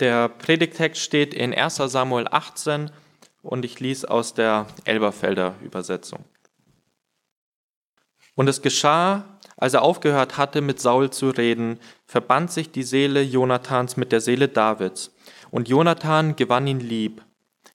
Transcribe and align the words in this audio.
Der 0.00 0.28
Predigtext 0.28 1.00
steht 1.00 1.32
in 1.32 1.54
1 1.54 1.76
Samuel 1.76 2.28
18 2.30 2.90
und 3.42 3.64
ich 3.64 3.80
lese 3.80 4.10
aus 4.10 4.34
der 4.34 4.66
Elberfelder 4.84 5.54
Übersetzung. 5.62 6.24
Und 8.34 8.48
es 8.48 8.60
geschah, 8.60 9.24
als 9.56 9.72
er 9.72 9.80
aufgehört 9.80 10.36
hatte, 10.36 10.60
mit 10.60 10.80
Saul 10.80 11.08
zu 11.08 11.30
reden, 11.30 11.80
verband 12.04 12.52
sich 12.52 12.70
die 12.70 12.82
Seele 12.82 13.22
Jonathans 13.22 13.96
mit 13.96 14.12
der 14.12 14.20
Seele 14.20 14.48
Davids. 14.48 15.14
Und 15.50 15.68
Jonathan 15.68 16.36
gewann 16.36 16.66
ihn 16.66 16.80
lieb, 16.80 17.22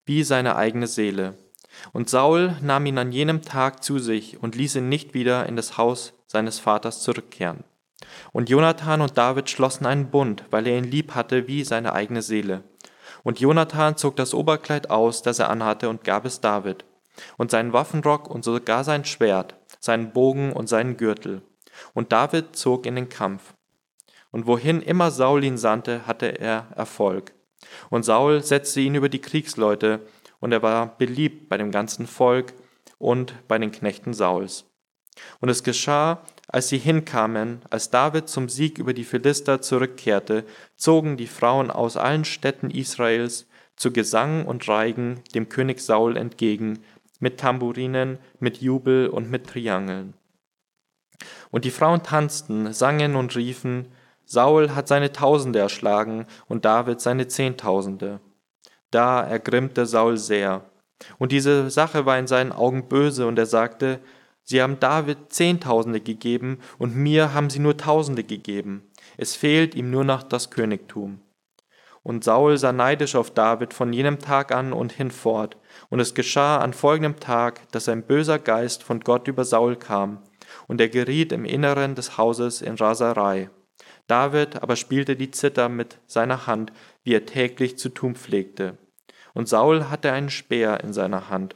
wie 0.06 0.24
seine 0.24 0.56
eigene 0.56 0.86
Seele. 0.86 1.36
Und 1.92 2.10
Saul 2.10 2.56
nahm 2.62 2.86
ihn 2.86 3.00
an 3.00 3.12
jenem 3.12 3.42
Tag 3.42 3.84
zu 3.84 3.98
sich 3.98 4.42
und 4.44 4.56
ließ 4.56 4.76
ihn 4.76 4.90
nicht 4.90 5.16
wieder 5.16 5.48
in 5.48 5.56
das 5.56 5.78
Haus 5.78 6.14
seines 6.28 6.60
Vaters 6.60 7.02
zurückkehren. 7.02 7.64
Und 8.32 8.50
Jonathan 8.50 9.02
und 9.02 9.18
David 9.18 9.50
schlossen 9.50 9.86
einen 9.86 10.10
Bund, 10.10 10.44
weil 10.50 10.68
er 10.68 10.78
ihn 10.78 10.90
lieb 10.90 11.16
hatte 11.16 11.48
wie 11.48 11.64
seine 11.64 11.94
eigene 11.94 12.22
Seele. 12.22 12.64
Und 13.24 13.40
Jonathan 13.40 13.98
zog 13.98 14.16
das 14.16 14.34
Oberkleid 14.34 14.90
aus, 14.90 15.22
das 15.22 15.40
er 15.40 15.50
anhatte, 15.50 15.90
und 15.90 16.04
gab 16.04 16.26
es 16.26 16.42
David. 16.42 16.86
Und 17.38 17.52
seinen 17.52 17.73
Waffenrock 17.73 18.30
und 18.30 18.44
sogar 18.44 18.84
sein 18.84 19.06
Schwert, 19.06 19.56
seinen 19.80 20.14
Bogen 20.14 20.54
und 20.54 20.68
seinen 20.68 20.98
Gürtel. 20.98 21.42
Und 21.94 22.12
David 22.12 22.56
zog 22.56 22.86
in 22.86 22.95
den 22.95 23.09
Kampf. 23.09 23.54
Und 24.31 24.48
wohin 24.48 24.81
immer 24.81 25.12
Saul 25.12 25.44
ihn 25.44 25.58
sandte, 25.58 26.08
hatte 26.08 26.40
er 26.40 26.68
Erfolg. 26.76 27.34
Und 27.90 28.04
Saul 28.04 28.44
setzte 28.44 28.80
ihn 28.80 28.95
über 28.95 29.09
die 29.09 29.22
Kriegsleute, 29.22 30.02
und 30.40 30.52
er 30.52 30.64
war 30.64 30.98
beliebt 30.98 31.50
bei 31.50 31.58
dem 31.58 31.70
ganzen 31.70 32.08
Volk 32.08 32.54
und 32.98 33.48
bei 33.48 33.59
den 33.59 33.72
Knechten 33.72 34.14
Sauls. 34.14 34.66
Und 35.40 35.50
es 35.50 35.64
geschah, 35.64 36.23
als 36.52 36.70
sie 36.70 36.78
hinkamen, 36.78 37.62
als 37.70 37.90
David 37.90 38.28
zum 38.28 38.50
Sieg 38.50 38.78
über 38.78 38.94
die 38.94 39.04
Philister 39.04 39.62
zurückkehrte, 39.62 40.44
zogen 40.76 41.18
die 41.18 41.28
Frauen 41.28 41.72
aus 41.72 41.98
allen 41.98 42.26
Städten 42.26 42.70
Israels 42.70 43.48
zu 43.76 43.92
Gesang 43.92 44.46
und 44.46 44.68
Reigen 44.68 45.22
dem 45.34 45.50
König 45.50 45.80
Saul 45.80 46.17
entgegen, 46.17 46.80
mit 47.20 47.40
Tamburinen, 47.40 48.17
mit 48.40 48.62
Jubel 48.62 49.08
und 49.08 49.30
mit 49.30 49.48
Triangeln. 49.48 50.14
Und 51.52 51.66
die 51.66 51.72
Frauen 51.72 52.03
tanzten, 52.03 52.73
sangen 52.73 53.16
und 53.16 53.36
riefen, 53.36 53.88
Saul 54.25 54.75
hat 54.75 54.88
seine 54.88 55.12
Tausende 55.12 55.59
erschlagen 55.59 56.25
und 56.47 56.66
David 56.66 57.02
seine 57.02 57.28
Zehntausende. 57.28 58.20
Da 58.90 59.22
ergrimmte 59.22 59.86
Saul 59.86 60.18
sehr. 60.18 60.66
Und 61.18 61.31
diese 61.31 61.70
Sache 61.70 62.06
war 62.06 62.18
in 62.18 62.28
seinen 62.28 62.52
Augen 62.52 62.88
böse, 62.88 63.28
und 63.28 63.38
er 63.38 63.45
sagte, 63.45 64.00
Sie 64.44 64.61
haben 64.61 64.80
David 64.80 65.31
Zehntausende 65.31 66.02
gegeben 66.02 66.59
und 66.78 66.95
mir 66.95 67.34
haben 67.34 67.50
sie 67.50 67.59
nur 67.59 67.78
Tausende 67.78 68.23
gegeben. 68.23 68.89
Es 69.17 69.36
fehlt 69.36 69.75
ihm 69.75 69.92
nur 69.92 70.03
noch 70.03 70.23
das 70.23 70.50
Königtum. 70.50 71.22
Und 72.03 72.23
Saul 72.23 72.58
sah 72.58 72.72
neidisch 72.72 73.16
auf 73.16 73.31
David 73.31 73.73
von 73.73 73.94
jenem 73.94 74.19
Tag 74.19 74.52
an 74.52 74.73
und 74.73 74.92
hinfort. 74.92 75.58
Und 75.89 76.00
es 76.00 76.16
geschah 76.16 76.58
an 76.58 76.73
folgendem 76.73 77.19
Tag, 77.19 77.72
dass 77.72 77.88
ein 77.88 78.03
böser 78.03 78.39
Geist 78.39 78.81
von 78.84 79.02
Gott 79.02 79.28
über 79.28 79.45
Saul 79.45 79.75
kam, 79.75 80.23
und 80.67 80.81
er 80.81 80.89
geriet 80.89 81.31
im 81.31 81.45
Inneren 81.45 81.95
des 81.95 82.17
Hauses 82.17 82.62
in 82.62 82.75
Raserei. 82.75 83.50
David 84.08 84.62
aber 84.62 84.75
spielte 84.75 85.16
die 85.16 85.31
Zither 85.31 85.69
mit 85.69 86.00
seiner 86.08 86.47
Hand, 86.47 86.73
wie 87.03 87.14
er 87.14 87.25
täglich 87.25 87.78
zu 87.78 87.89
tun 87.89 88.16
pflegte. 88.16 88.78
Und 89.34 89.47
Saul 89.47 89.89
hatte 89.89 90.12
einen 90.12 90.30
Speer 90.30 90.84
in 90.84 90.94
seiner 90.94 91.30
Hand. 91.30 91.56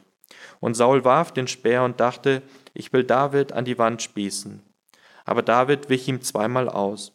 Und 0.60 0.74
Saul 0.74 1.04
warf 1.04 1.32
den 1.32 1.48
Speer 1.48 1.82
und 1.84 2.00
dachte, 2.00 2.42
ich 2.76 2.92
will 2.92 3.04
David 3.04 3.52
an 3.52 3.64
die 3.64 3.78
Wand 3.78 4.02
spießen. 4.02 4.62
Aber 5.24 5.42
David 5.42 5.88
wich 5.88 6.06
ihm 6.08 6.20
zweimal 6.20 6.68
aus. 6.68 7.12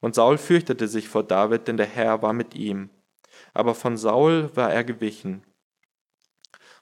Und 0.00 0.14
Saul 0.14 0.36
fürchtete 0.36 0.88
sich 0.88 1.08
vor 1.08 1.22
David, 1.22 1.68
denn 1.68 1.76
der 1.76 1.86
Herr 1.86 2.22
war 2.22 2.32
mit 2.32 2.54
ihm. 2.54 2.90
Aber 3.54 3.74
von 3.74 3.96
Saul 3.96 4.50
war 4.54 4.72
er 4.72 4.84
gewichen. 4.84 5.42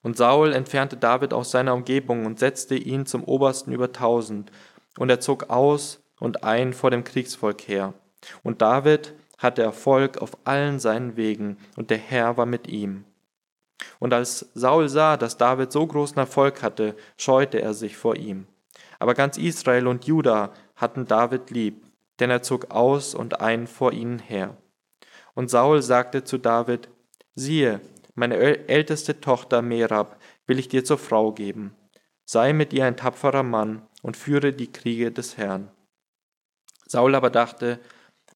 Und 0.02 0.17
Saul 0.17 0.52
entfernte 0.52 0.97
David 0.97 1.33
aus 1.33 1.50
seiner 1.50 1.75
Umgebung 1.75 2.27
und 2.27 2.39
setzte 2.39 2.75
ihn 2.75 3.06
zum 3.06 3.25
Obersten 3.25 3.72
über 3.72 3.92
tausend. 3.92 4.51
Und 4.98 5.08
er 5.11 5.20
zog 5.20 5.51
aus 5.51 6.02
und 6.20 6.45
ein 6.45 6.73
vor 6.73 6.90
dem 6.90 7.05
Kriegsvolk 7.05 7.63
her. 7.68 7.95
Und 8.42 8.63
David 8.63 9.14
hatte 9.39 9.63
Erfolg 9.63 10.18
auf 10.18 10.36
allen 10.45 10.79
seinen 10.79 11.17
Wegen, 11.17 11.58
und 11.77 11.90
der 11.90 11.98
Herr 11.98 12.36
war 12.36 12.46
mit 12.46 12.68
ihm. 12.68 13.05
Und 13.98 14.12
als 14.12 14.50
Saul 14.55 14.89
sah, 14.89 15.17
dass 15.17 15.36
David 15.36 15.72
so 15.72 15.86
großen 15.86 16.18
Erfolg 16.18 16.62
hatte, 16.62 16.96
scheute 17.17 17.61
er 17.61 17.74
sich 17.74 17.96
vor 17.96 18.17
ihm. 18.17 18.46
Aber 18.98 19.14
ganz 19.14 19.36
Israel 19.39 19.86
und 19.86 20.05
Juda 20.05 20.52
hatten 20.77 21.06
David 21.06 21.50
lieb, 21.50 21.84
denn 22.20 22.30
er 22.30 22.42
zog 22.42 22.70
aus 22.70 23.14
und 23.14 23.40
ein 23.40 23.67
vor 23.67 23.92
ihnen 23.92 24.18
her. 24.18 24.56
Und 25.34 25.50
Saul 25.50 25.83
sagte 25.83 26.24
zu 26.24 26.39
David, 26.39 26.89
siehe, 27.34 27.80
meine 28.14 28.36
älteste 28.36 29.20
Tochter 29.20 29.61
Merab 29.61 30.20
will 30.46 30.58
ich 30.58 30.68
dir 30.68 30.84
zur 30.84 30.98
Frau 30.98 31.33
geben. 31.33 31.74
Sei 32.24 32.52
mit 32.52 32.72
ihr 32.72 32.86
ein 32.86 32.96
tapferer 32.96 33.42
Mann 33.42 33.83
und 34.02 34.16
führe 34.16 34.52
die 34.52 34.70
Kriege 34.70 35.11
des 35.11 35.36
Herrn. 35.36 35.70
Saul 36.86 37.14
aber 37.14 37.30
dachte, 37.30 37.80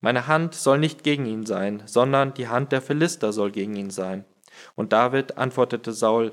meine 0.01 0.27
Hand 0.27 0.55
soll 0.55 0.79
nicht 0.79 1.03
gegen 1.03 1.27
ihn 1.27 1.47
sein, 1.47 1.83
sondern 1.87 2.35
die 2.35 2.49
Hand 2.49 2.73
der 2.73 2.83
Philister 2.83 3.33
soll 3.33 3.51
gegen 3.51 3.77
ihn 3.77 3.91
sein. 3.91 4.25
Und 4.75 4.93
David 4.93 5.39
antwortete 5.39 5.93
Saul, 5.93 6.33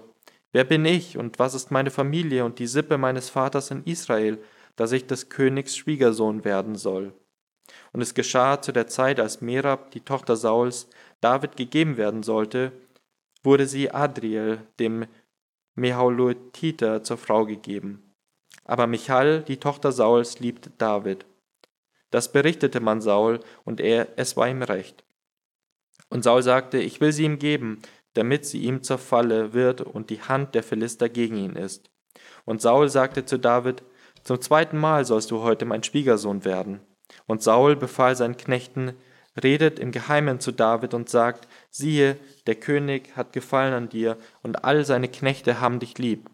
Wer 0.52 0.64
bin 0.64 0.86
ich 0.86 1.18
und 1.18 1.38
was 1.38 1.54
ist 1.54 1.72
meine 1.72 1.92
Familie 1.92 2.46
und 2.46 2.60
die 2.60 2.68
Sippe 2.68 2.98
meines 2.98 3.30
Vaters 3.30 3.72
in 3.72 3.84
Israel, 3.84 4.38
dass 4.78 4.94
ich 4.94 5.06
des 5.06 5.30
Königs 5.30 5.76
Schwiegersohn 5.76 6.46
werden 6.46 6.76
soll? 6.76 7.14
Und 7.92 8.02
es 8.02 8.14
geschah 8.14 8.62
zu 8.62 8.72
der 8.72 8.88
Zeit, 8.88 9.20
als 9.20 9.42
Merab, 9.42 9.92
die 9.92 10.02
Tochter 10.02 10.36
Sauls, 10.36 10.88
David 11.20 11.58
gegeben 11.58 11.98
werden 11.98 12.24
sollte, 12.24 12.72
wurde 13.44 13.68
sie 13.68 13.92
Adriel, 13.92 14.60
dem 14.80 15.08
Mehaulotiter, 15.76 17.04
zur 17.04 17.18
Frau 17.18 17.46
gegeben. 17.46 18.14
Aber 18.64 18.88
Michal, 18.88 19.44
die 19.44 19.58
Tochter 19.58 19.92
Sauls, 19.92 20.40
liebte 20.40 20.72
David. 20.78 21.26
Das 22.12 22.32
berichtete 22.32 22.80
man 22.80 23.02
Saul, 23.02 23.40
und 23.66 23.82
er, 23.82 24.08
es 24.18 24.38
war 24.38 24.48
ihm 24.48 24.62
recht. 24.62 25.04
Und 26.10 26.24
Saul 26.24 26.44
sagte, 26.44 26.78
ich 26.78 27.02
will 27.02 27.12
sie 27.12 27.26
ihm 27.26 27.40
geben, 27.40 27.82
damit 28.16 28.46
sie 28.46 28.60
ihm 28.60 28.82
zur 28.82 28.98
Falle 28.98 29.54
wird 29.54 29.82
und 29.82 30.10
die 30.10 30.22
Hand 30.22 30.56
der 30.56 30.64
Philister 30.64 31.08
gegen 31.10 31.38
ihn 31.38 31.56
ist. 31.56 31.90
Und 32.46 32.62
Saul 32.62 32.90
sagte 32.90 33.26
zu 33.26 33.38
David, 33.38 33.84
zum 34.24 34.42
zweiten 34.42 34.78
Mal 34.78 35.06
sollst 35.06 35.30
du 35.32 35.44
heute 35.44 35.66
mein 35.66 35.84
Schwiegersohn 35.84 36.46
werden. 36.46 36.82
Und 37.28 37.44
Saul 37.44 37.76
befahl 37.76 38.16
seinen 38.16 38.38
Knechten, 38.38 38.94
redet 39.42 39.80
im 39.80 39.92
Geheimen 39.92 40.40
zu 40.40 40.52
David 40.52 40.94
und 40.94 41.10
sagt, 41.10 41.48
siehe, 41.70 42.18
der 42.48 42.56
König 42.56 43.16
hat 43.16 43.34
Gefallen 43.34 43.74
an 43.74 43.90
dir, 43.90 44.18
und 44.42 44.64
all 44.64 44.86
seine 44.86 45.10
Knechte 45.10 45.60
haben 45.60 45.80
dich 45.80 45.98
lieb. 45.98 46.30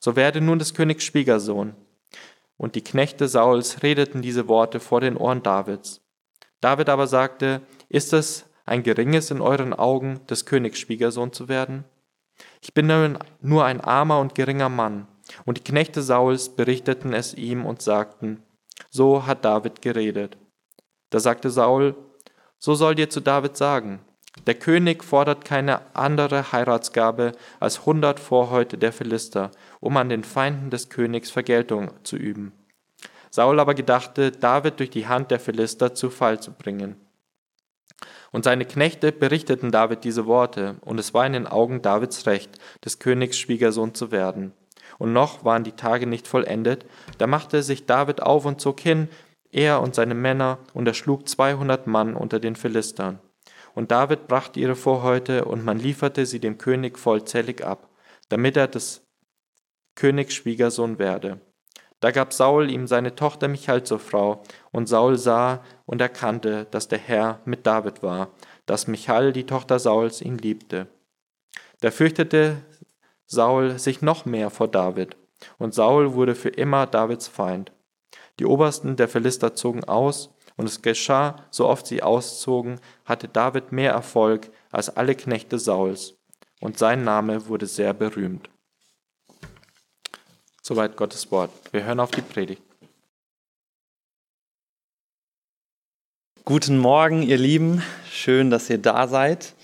So 0.00 0.16
werde 0.16 0.40
nun 0.40 0.58
des 0.58 0.74
Königs 0.74 1.04
Schwiegersohn. 1.04 1.74
Und 2.56 2.74
die 2.74 2.82
Knechte 2.82 3.28
Sauls 3.28 3.82
redeten 3.82 4.22
diese 4.22 4.48
Worte 4.48 4.80
vor 4.80 5.00
den 5.00 5.16
Ohren 5.16 5.42
Davids. 5.42 6.00
David 6.60 6.88
aber 6.88 7.06
sagte, 7.06 7.60
ist 7.88 8.12
es 8.12 8.46
ein 8.68 8.82
geringes 8.82 9.30
in 9.30 9.40
euren 9.40 9.72
Augen, 9.72 10.20
des 10.28 10.46
Königs 10.46 10.78
Schwiegersohn 10.78 11.32
zu 11.32 11.48
werden? 11.48 11.84
Ich 12.60 12.74
bin 12.74 12.86
nur 13.40 13.64
ein 13.64 13.80
armer 13.80 14.20
und 14.20 14.34
geringer 14.34 14.68
Mann. 14.68 15.08
Und 15.44 15.58
die 15.58 15.64
Knechte 15.64 16.02
Sauls 16.02 16.50
berichteten 16.50 17.12
es 17.12 17.34
ihm 17.34 17.66
und 17.66 17.82
sagten, 17.82 18.42
so 18.90 19.26
hat 19.26 19.44
David 19.44 19.82
geredet. 19.82 20.38
Da 21.10 21.20
sagte 21.20 21.50
Saul, 21.50 21.94
so 22.58 22.74
soll 22.74 22.94
dir 22.94 23.10
zu 23.10 23.20
David 23.20 23.56
sagen, 23.56 24.00
der 24.46 24.54
König 24.54 25.02
fordert 25.02 25.44
keine 25.44 25.94
andere 25.96 26.52
Heiratsgabe 26.52 27.32
als 27.60 27.86
hundert 27.86 28.20
Vorhäute 28.20 28.78
der 28.78 28.92
Philister, 28.92 29.50
um 29.80 29.96
an 29.96 30.08
den 30.08 30.22
Feinden 30.24 30.70
des 30.70 30.88
Königs 30.88 31.30
Vergeltung 31.30 31.90
zu 32.04 32.16
üben. 32.16 32.52
Saul 33.30 33.60
aber 33.60 33.74
gedachte, 33.74 34.30
David 34.30 34.78
durch 34.78 34.90
die 34.90 35.06
Hand 35.06 35.30
der 35.30 35.40
Philister 35.40 35.94
zu 35.94 36.08
Fall 36.08 36.40
zu 36.40 36.52
bringen. 36.52 36.96
Und 38.30 38.44
seine 38.44 38.64
Knechte 38.64 39.10
berichteten 39.12 39.70
David 39.70 40.04
diese 40.04 40.26
Worte, 40.26 40.76
und 40.82 40.98
es 40.98 41.14
war 41.14 41.26
in 41.26 41.32
den 41.32 41.46
Augen 41.46 41.82
Davids 41.82 42.26
recht, 42.26 42.58
des 42.84 42.98
Königs 42.98 43.38
Schwiegersohn 43.38 43.94
zu 43.94 44.10
werden. 44.10 44.52
Und 44.98 45.12
noch 45.12 45.44
waren 45.44 45.64
die 45.64 45.72
Tage 45.72 46.06
nicht 46.06 46.28
vollendet, 46.28 46.84
da 47.18 47.26
machte 47.26 47.62
sich 47.62 47.86
David 47.86 48.22
auf 48.22 48.44
und 48.44 48.60
zog 48.60 48.80
hin, 48.80 49.08
er 49.50 49.80
und 49.80 49.94
seine 49.94 50.14
Männer, 50.14 50.58
und 50.74 50.86
erschlug 50.86 51.28
zweihundert 51.28 51.86
Mann 51.86 52.14
unter 52.14 52.38
den 52.40 52.56
Philistern. 52.56 53.18
Und 53.74 53.90
David 53.90 54.26
brachte 54.26 54.60
ihre 54.60 54.76
Vorhäute, 54.76 55.44
und 55.44 55.64
man 55.64 55.78
lieferte 55.78 56.26
sie 56.26 56.40
dem 56.40 56.58
König 56.58 56.98
vollzählig 56.98 57.64
ab, 57.64 57.88
damit 58.28 58.56
er 58.56 58.68
des 58.68 59.06
Königs 59.94 60.34
Schwiegersohn 60.34 60.98
werde. 60.98 61.40
Da 62.00 62.12
gab 62.12 62.32
Saul 62.32 62.70
ihm 62.70 62.86
seine 62.86 63.14
Tochter 63.14 63.48
Michal 63.48 63.82
zur 63.82 63.98
Frau, 63.98 64.42
und 64.70 64.88
Saul 64.88 65.18
sah 65.18 65.64
und 65.86 66.00
erkannte, 66.00 66.66
dass 66.70 66.88
der 66.88 66.98
Herr 66.98 67.40
mit 67.44 67.66
David 67.66 68.02
war, 68.02 68.28
dass 68.66 68.86
Michal, 68.86 69.32
die 69.32 69.46
Tochter 69.46 69.78
Sauls, 69.78 70.20
ihn 70.20 70.38
liebte. 70.38 70.86
Da 71.80 71.90
fürchtete 71.90 72.58
Saul 73.26 73.78
sich 73.78 74.00
noch 74.00 74.24
mehr 74.24 74.50
vor 74.50 74.68
David, 74.68 75.16
und 75.58 75.74
Saul 75.74 76.14
wurde 76.14 76.34
für 76.34 76.50
immer 76.50 76.86
Davids 76.86 77.28
Feind. 77.28 77.72
Die 78.38 78.46
Obersten 78.46 78.96
der 78.96 79.08
Philister 79.08 79.54
zogen 79.54 79.84
aus, 79.84 80.34
Und 80.56 80.66
es 80.66 80.82
geschah, 80.82 81.36
so 81.50 81.68
oft 81.68 81.86
sie 81.86 82.02
auszogen, 82.02 82.80
hatte 83.04 83.28
David 83.28 83.70
mehr 83.70 83.92
Erfolg 83.92 84.50
als 84.72 84.90
alle 84.96 85.14
Knechte 85.14 85.56
Sauls. 85.56 86.14
Und 86.60 86.78
sein 86.78 87.04
Name 87.04 87.46
wurde 87.46 87.66
sehr 87.66 87.94
berühmt. 87.94 88.50
Soweit 90.68 90.98
Gottes 90.98 91.30
Wort. 91.30 91.50
Wir 91.72 91.84
hören 91.84 91.98
auf 91.98 92.10
die 92.10 92.20
Predigt. 92.20 92.60
Guten 96.44 96.76
Morgen, 96.76 97.22
ihr 97.22 97.38
Lieben. 97.38 97.82
Schön, 98.12 98.50
dass 98.50 98.68
ihr 98.68 98.76
da 98.76 99.08
seid. 99.08 99.54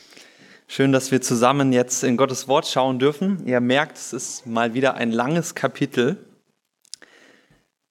Schön, 0.66 0.92
dass 0.92 1.10
wir 1.10 1.20
zusammen 1.20 1.74
jetzt 1.74 2.04
in 2.04 2.16
Gottes 2.16 2.48
Wort 2.48 2.66
schauen 2.66 2.98
dürfen. 2.98 3.46
Ihr 3.46 3.60
merkt, 3.60 3.98
es 3.98 4.14
ist 4.14 4.46
mal 4.46 4.72
wieder 4.72 4.94
ein 4.94 5.12
langes 5.12 5.54
Kapitel. 5.54 6.24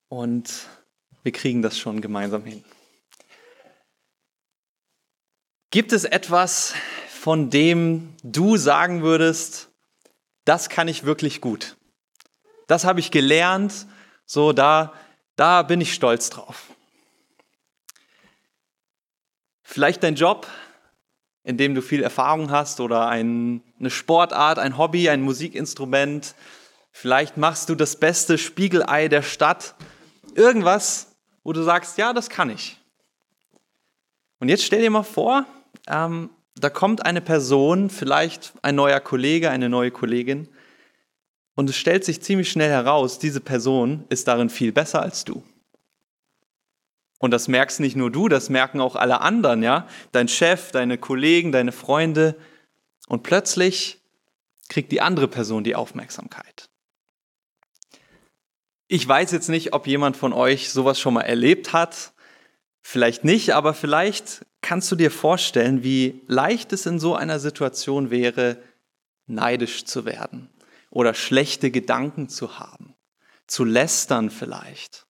Und 0.10 0.66
wir 1.22 1.34
kriegen 1.34 1.62
das 1.62 1.78
schon 1.78 2.02
gemeinsam 2.02 2.44
hin. 2.44 2.64
Gibt 5.70 5.94
es 5.94 6.04
etwas, 6.04 6.74
von 7.10 7.52
dem 7.52 8.16
du 8.24 8.58
sagen 8.58 9.04
würdest, 9.04 9.70
das 10.46 10.68
kann 10.68 10.88
ich 10.88 11.04
wirklich 11.04 11.42
gut? 11.42 11.78
Das 12.68 12.86
habe 12.86 13.00
ich 13.00 13.12
gelernt, 13.12 13.88
so 14.26 14.54
da, 14.54 14.94
da 15.36 15.64
bin 15.64 15.82
ich 15.82 15.94
stolz 15.94 16.30
drauf. 16.30 16.68
Vielleicht 19.64 20.04
dein 20.04 20.16
Job, 20.16 20.48
in 21.44 21.58
dem 21.58 21.76
du 21.76 21.82
viel 21.82 22.04
Erfahrung 22.04 22.52
hast 22.52 22.80
oder 22.80 23.08
ein, 23.08 23.64
eine 23.80 23.90
Sportart, 23.90 24.60
ein 24.60 24.78
Hobby, 24.78 25.10
ein 25.10 25.22
Musikinstrument. 25.22 26.36
Vielleicht 26.92 27.38
machst 27.38 27.70
du 27.70 27.76
das 27.76 28.00
beste 28.00 28.38
Spiegelei 28.38 29.08
der 29.08 29.24
Stadt. 29.24 29.76
Irgendwas, 30.36 31.16
wo 31.44 31.52
du 31.52 31.64
sagst, 31.64 31.98
ja, 31.98 32.14
das 32.14 32.30
kann 32.30 32.50
ich. 32.50 32.78
Und 34.40 34.50
jetzt 34.50 34.64
stell 34.64 34.82
dir 34.82 34.90
mal 34.90 35.04
vor, 35.04 35.46
ähm, 35.88 36.30
da 36.56 36.70
kommt 36.70 37.06
eine 37.06 37.22
Person, 37.22 37.90
vielleicht 37.90 38.54
ein 38.62 38.76
neuer 38.76 39.00
Kollege, 39.00 39.50
eine 39.50 39.70
neue 39.70 39.92
Kollegin, 39.92 40.50
und 41.56 41.70
es 41.70 41.76
stellt 41.76 42.04
sich 42.04 42.22
ziemlich 42.22 42.50
schnell 42.50 42.70
heraus, 42.70 43.20
diese 43.20 43.40
Person 43.40 44.06
ist 44.10 44.28
darin 44.28 44.50
viel 44.50 44.72
besser 44.72 45.02
als 45.02 45.24
du. 45.24 45.44
Und 47.20 47.32
das 47.32 47.48
merkst 47.48 47.80
nicht 47.80 47.96
nur 47.96 48.12
du, 48.12 48.28
das 48.28 48.50
merken 48.50 48.82
auch 48.82 48.96
alle 48.96 49.22
anderen, 49.22 49.64
ja? 49.64 49.88
Dein 50.12 50.28
Chef, 50.28 50.72
deine 50.72 50.98
Kollegen, 50.98 51.52
deine 51.52 51.72
Freunde. 51.72 52.36
Und 53.08 53.24
plötzlich 53.24 54.02
kriegt 54.68 54.92
die 54.92 55.00
andere 55.00 55.28
Person 55.28 55.64
die 55.64 55.76
Aufmerksamkeit. 55.76 56.70
Ich 58.88 59.08
weiß 59.08 59.32
jetzt 59.32 59.48
nicht, 59.48 59.74
ob 59.74 59.88
jemand 59.88 60.18
von 60.18 60.34
euch 60.34 60.70
sowas 60.72 61.00
schon 61.00 61.14
mal 61.14 61.22
erlebt 61.22 61.72
hat. 61.72 62.12
Vielleicht 62.82 63.24
nicht, 63.24 63.52
aber 63.52 63.74
vielleicht 63.74 64.46
kannst 64.62 64.92
du 64.92 64.98
dir 64.98 65.10
vorstellen, 65.10 65.84
wie 65.84 66.22
leicht 66.28 66.74
es 66.74 66.86
in 66.86 67.00
so 67.00 67.16
einer 67.16 67.40
Situation 67.40 68.10
wäre, 68.10 68.58
neidisch 69.28 69.86
zu 69.86 70.04
werden 70.04 70.53
oder 70.94 71.16
schlechte 71.16 71.72
Gedanken 71.72 72.30
zu 72.30 72.60
haben, 72.60 72.94
zu 73.48 73.66
lästern 73.66 74.30
vielleicht. 74.30 75.08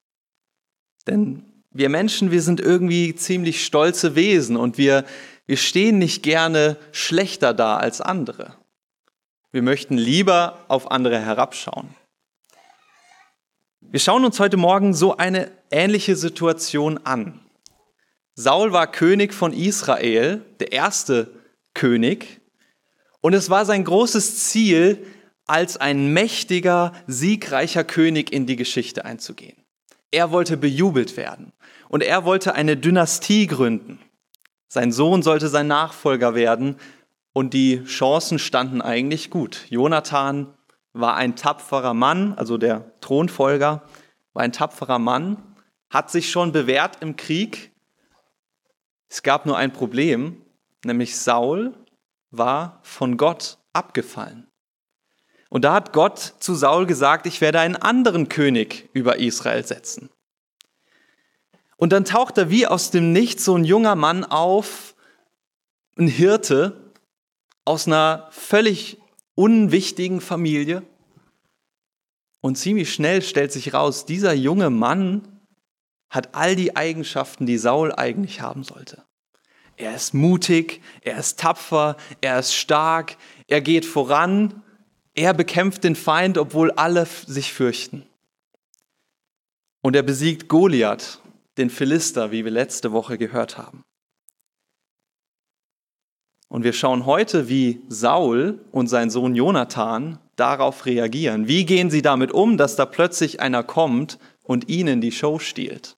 Denn 1.08 1.44
wir 1.72 1.90
Menschen, 1.90 2.32
wir 2.32 2.42
sind 2.42 2.62
irgendwie 2.62 3.16
ziemlich 3.16 3.66
stolze 3.66 4.16
Wesen 4.16 4.56
und 4.56 4.78
wir, 4.78 5.04
wir 5.46 5.58
stehen 5.58 5.98
nicht 5.98 6.24
gerne 6.24 6.78
schlechter 6.94 7.54
da 7.54 7.76
als 7.76 8.00
andere. 8.00 8.56
Wir 9.52 9.62
möchten 9.62 9.98
lieber 9.98 10.58
auf 10.70 10.90
andere 10.90 11.20
herabschauen. 11.20 11.94
Wir 13.82 14.00
schauen 14.00 14.24
uns 14.24 14.40
heute 14.40 14.56
Morgen 14.56 14.94
so 14.94 15.18
eine 15.18 15.52
ähnliche 15.70 16.16
Situation 16.16 16.98
an. 17.04 17.42
Saul 18.36 18.72
war 18.72 18.90
König 18.90 19.34
von 19.34 19.52
Israel, 19.52 20.46
der 20.62 20.72
erste 20.72 21.30
König, 21.74 22.40
und 23.20 23.34
es 23.34 23.50
war 23.50 23.66
sein 23.66 23.84
großes 23.84 24.46
Ziel, 24.46 25.06
als 25.46 25.78
ein 25.78 26.14
mächtiger, 26.14 26.94
siegreicher 27.08 27.84
König 27.84 28.32
in 28.32 28.46
die 28.46 28.56
Geschichte 28.56 29.06
einzugehen. 29.06 29.58
Er 30.12 30.32
wollte 30.32 30.58
bejubelt 30.58 31.18
werden 31.18 31.54
und 31.90 32.04
er 32.04 32.24
wollte 32.26 32.56
eine 32.56 32.78
Dynastie 32.78 33.48
gründen. 33.48 34.00
Sein 34.68 34.92
Sohn 34.92 35.22
sollte 35.22 35.50
sein 35.50 35.68
Nachfolger 35.68 36.36
werden 36.36 36.78
und 37.34 37.54
die 37.54 37.84
Chancen 37.84 38.40
standen 38.40 38.82
eigentlich 38.82 39.30
gut. 39.30 39.66
Jonathan 39.70 40.54
war 40.94 41.16
ein 41.16 41.36
tapferer 41.36 41.94
Mann, 41.94 42.34
also 42.36 42.58
der 42.58 43.00
Thronfolger 43.02 43.84
war 44.34 44.44
ein 44.44 44.52
tapferer 44.52 45.00
Mann, 45.00 45.56
hat 45.90 46.12
sich 46.12 46.32
schon 46.32 46.52
bewährt 46.52 46.98
im 47.02 47.16
Krieg 47.16 47.74
es 49.14 49.22
gab 49.22 49.46
nur 49.46 49.56
ein 49.56 49.72
Problem, 49.72 50.42
nämlich 50.84 51.20
Saul 51.20 51.76
war 52.32 52.80
von 52.82 53.16
Gott 53.16 53.60
abgefallen. 53.72 54.48
Und 55.54 55.62
da 55.66 55.76
hat 55.76 55.94
Gott 55.94 56.18
zu 56.40 56.56
Saul 56.56 56.88
gesagt, 56.88 57.28
ich 57.28 57.40
werde 57.40 57.60
einen 57.60 57.76
anderen 57.76 58.28
König 58.28 58.90
über 58.94 59.20
Israel 59.20 59.64
setzen. 59.64 60.10
Und 61.78 61.94
dann 61.94 62.06
taucht 62.06 62.40
da 62.40 62.50
wie 62.50 62.66
aus 62.66 62.90
dem 62.90 63.14
Nichts 63.14 63.46
so 63.46 63.56
ein 63.56 63.64
junger 63.64 63.94
Mann 63.94 64.24
auf, 64.24 64.96
ein 65.96 66.08
Hirte 66.08 66.92
aus 67.66 67.86
einer 67.86 68.30
völlig 68.32 68.98
unwichtigen 69.36 70.22
Familie. 70.22 70.82
Und 72.42 72.58
ziemlich 72.58 72.92
schnell 72.92 73.22
stellt 73.22 73.52
sich 73.52 73.76
raus, 73.76 74.08
dieser 74.08 74.34
junge 74.34 74.72
Mann 74.72 75.22
hat 76.10 76.34
all 76.34 76.56
die 76.56 76.76
Eigenschaften, 76.76 77.46
die 77.46 77.60
Saul 77.60 77.94
eigentlich 77.94 78.42
haben 78.42 78.64
sollte. 78.64 79.04
Er 79.78 79.94
ist 79.94 80.16
mutig, 80.16 80.82
er 81.02 81.20
ist 81.20 81.40
tapfer, 81.40 81.96
er 82.22 82.40
ist 82.40 82.56
stark, 82.56 83.18
er 83.48 83.62
geht 83.62 83.86
voran, 83.86 84.63
er 85.14 85.34
bekämpft 85.34 85.84
den 85.84 85.96
Feind, 85.96 86.38
obwohl 86.38 86.72
alle 86.72 87.06
sich 87.06 87.54
fürchten. 87.54 88.04
Und 89.82 89.96
er 89.96 90.04
besiegt 90.04 90.48
Goliath, 90.48 91.20
den 91.58 91.70
Philister, 91.70 92.32
wie 92.32 92.46
wir 92.46 92.52
letzte 92.52 92.92
Woche 92.92 93.18
gehört 93.18 93.58
haben. 93.58 93.84
Und 96.48 96.64
wir 96.64 96.74
schauen 96.74 97.06
heute, 97.06 97.50
wie 97.50 97.82
Saul 97.90 98.60
und 98.72 98.88
sein 98.88 99.10
Sohn 99.10 99.36
Jonathan 99.36 100.20
darauf 100.36 100.86
reagieren. 100.86 101.48
Wie 101.48 101.66
gehen 101.66 101.90
sie 101.90 102.02
damit 102.02 102.32
um, 102.32 102.58
dass 102.58 102.76
da 102.76 102.86
plötzlich 102.86 103.40
einer 103.40 103.64
kommt 103.64 104.20
und 104.44 104.70
ihnen 104.70 105.02
die 105.02 105.12
Show 105.12 105.40
stiehlt? 105.40 105.98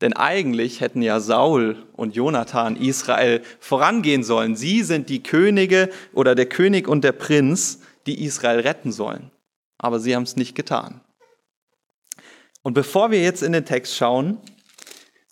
Denn 0.00 0.12
eigentlich 0.14 0.80
hätten 0.80 1.02
ja 1.02 1.20
Saul 1.20 1.76
und 1.94 2.16
Jonathan 2.16 2.76
Israel 2.76 3.42
vorangehen 3.60 4.24
sollen. 4.24 4.56
Sie 4.56 4.82
sind 4.82 5.08
die 5.08 5.22
Könige 5.22 5.90
oder 6.12 6.34
der 6.34 6.46
König 6.46 6.88
und 6.88 7.04
der 7.04 7.12
Prinz, 7.12 7.80
die 8.06 8.24
Israel 8.24 8.60
retten 8.60 8.92
sollen. 8.92 9.30
Aber 9.78 10.00
sie 10.00 10.14
haben 10.14 10.22
es 10.22 10.36
nicht 10.36 10.54
getan. 10.54 11.00
Und 12.62 12.74
bevor 12.74 13.10
wir 13.10 13.22
jetzt 13.22 13.42
in 13.42 13.52
den 13.52 13.66
Text 13.66 13.94
schauen 13.94 14.38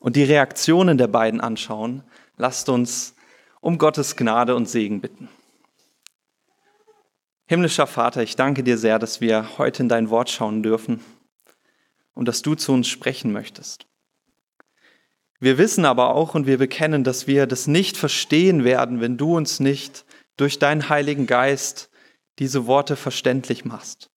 und 0.00 0.16
die 0.16 0.24
Reaktionen 0.24 0.98
der 0.98 1.06
beiden 1.06 1.40
anschauen, 1.40 2.02
lasst 2.36 2.68
uns 2.68 3.14
um 3.60 3.78
Gottes 3.78 4.16
Gnade 4.16 4.54
und 4.54 4.68
Segen 4.68 5.00
bitten. 5.00 5.28
Himmlischer 7.46 7.86
Vater, 7.86 8.22
ich 8.22 8.36
danke 8.36 8.62
dir 8.62 8.78
sehr, 8.78 8.98
dass 8.98 9.20
wir 9.20 9.58
heute 9.58 9.82
in 9.82 9.88
dein 9.88 10.10
Wort 10.10 10.30
schauen 10.30 10.62
dürfen 10.62 11.00
und 12.14 12.26
dass 12.26 12.42
du 12.42 12.54
zu 12.54 12.72
uns 12.72 12.88
sprechen 12.88 13.32
möchtest. 13.32 13.86
Wir 15.38 15.58
wissen 15.58 15.84
aber 15.84 16.14
auch 16.14 16.34
und 16.34 16.46
wir 16.46 16.58
bekennen, 16.58 17.04
dass 17.04 17.26
wir 17.26 17.46
das 17.46 17.66
nicht 17.66 17.96
verstehen 17.96 18.64
werden, 18.64 19.00
wenn 19.00 19.16
du 19.16 19.36
uns 19.36 19.58
nicht 19.58 20.04
durch 20.36 20.58
deinen 20.58 20.88
Heiligen 20.88 21.26
Geist 21.26 21.90
diese 22.38 22.66
Worte 22.66 22.96
verständlich 22.96 23.64
machst. 23.64 24.10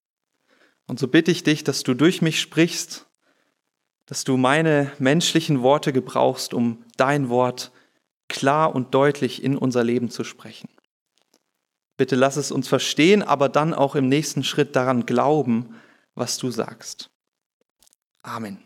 Und 0.87 0.99
so 0.99 1.07
bitte 1.07 1.31
ich 1.31 1.43
dich, 1.43 1.63
dass 1.63 1.83
du 1.83 1.93
durch 1.93 2.21
mich 2.21 2.39
sprichst, 2.39 3.07
dass 4.05 4.23
du 4.23 4.37
meine 4.37 4.91
menschlichen 4.99 5.61
Worte 5.61 5.91
gebrauchst, 5.91 6.53
um 6.53 6.83
dein 6.97 7.29
Wort 7.29 7.71
klar 8.27 8.75
und 8.75 8.93
deutlich 8.93 9.43
in 9.43 9.57
unser 9.57 9.83
Leben 9.83 10.09
zu 10.09 10.23
sprechen. 10.23 10.69
Bitte 11.97 12.15
lass 12.15 12.35
es 12.35 12.51
uns 12.51 12.67
verstehen, 12.67 13.23
aber 13.23 13.49
dann 13.49 13.73
auch 13.73 13.95
im 13.95 14.09
nächsten 14.09 14.43
Schritt 14.43 14.75
daran 14.75 15.05
glauben, 15.05 15.75
was 16.13 16.37
du 16.37 16.51
sagst. 16.51 17.09
Amen. 18.21 18.59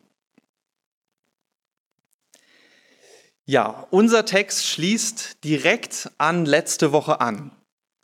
Ja, 3.45 3.87
unser 3.91 4.25
Text 4.25 4.65
schließt 4.65 5.43
direkt 5.43 6.11
an 6.17 6.45
letzte 6.45 6.91
Woche 6.91 7.19
an. 7.19 7.51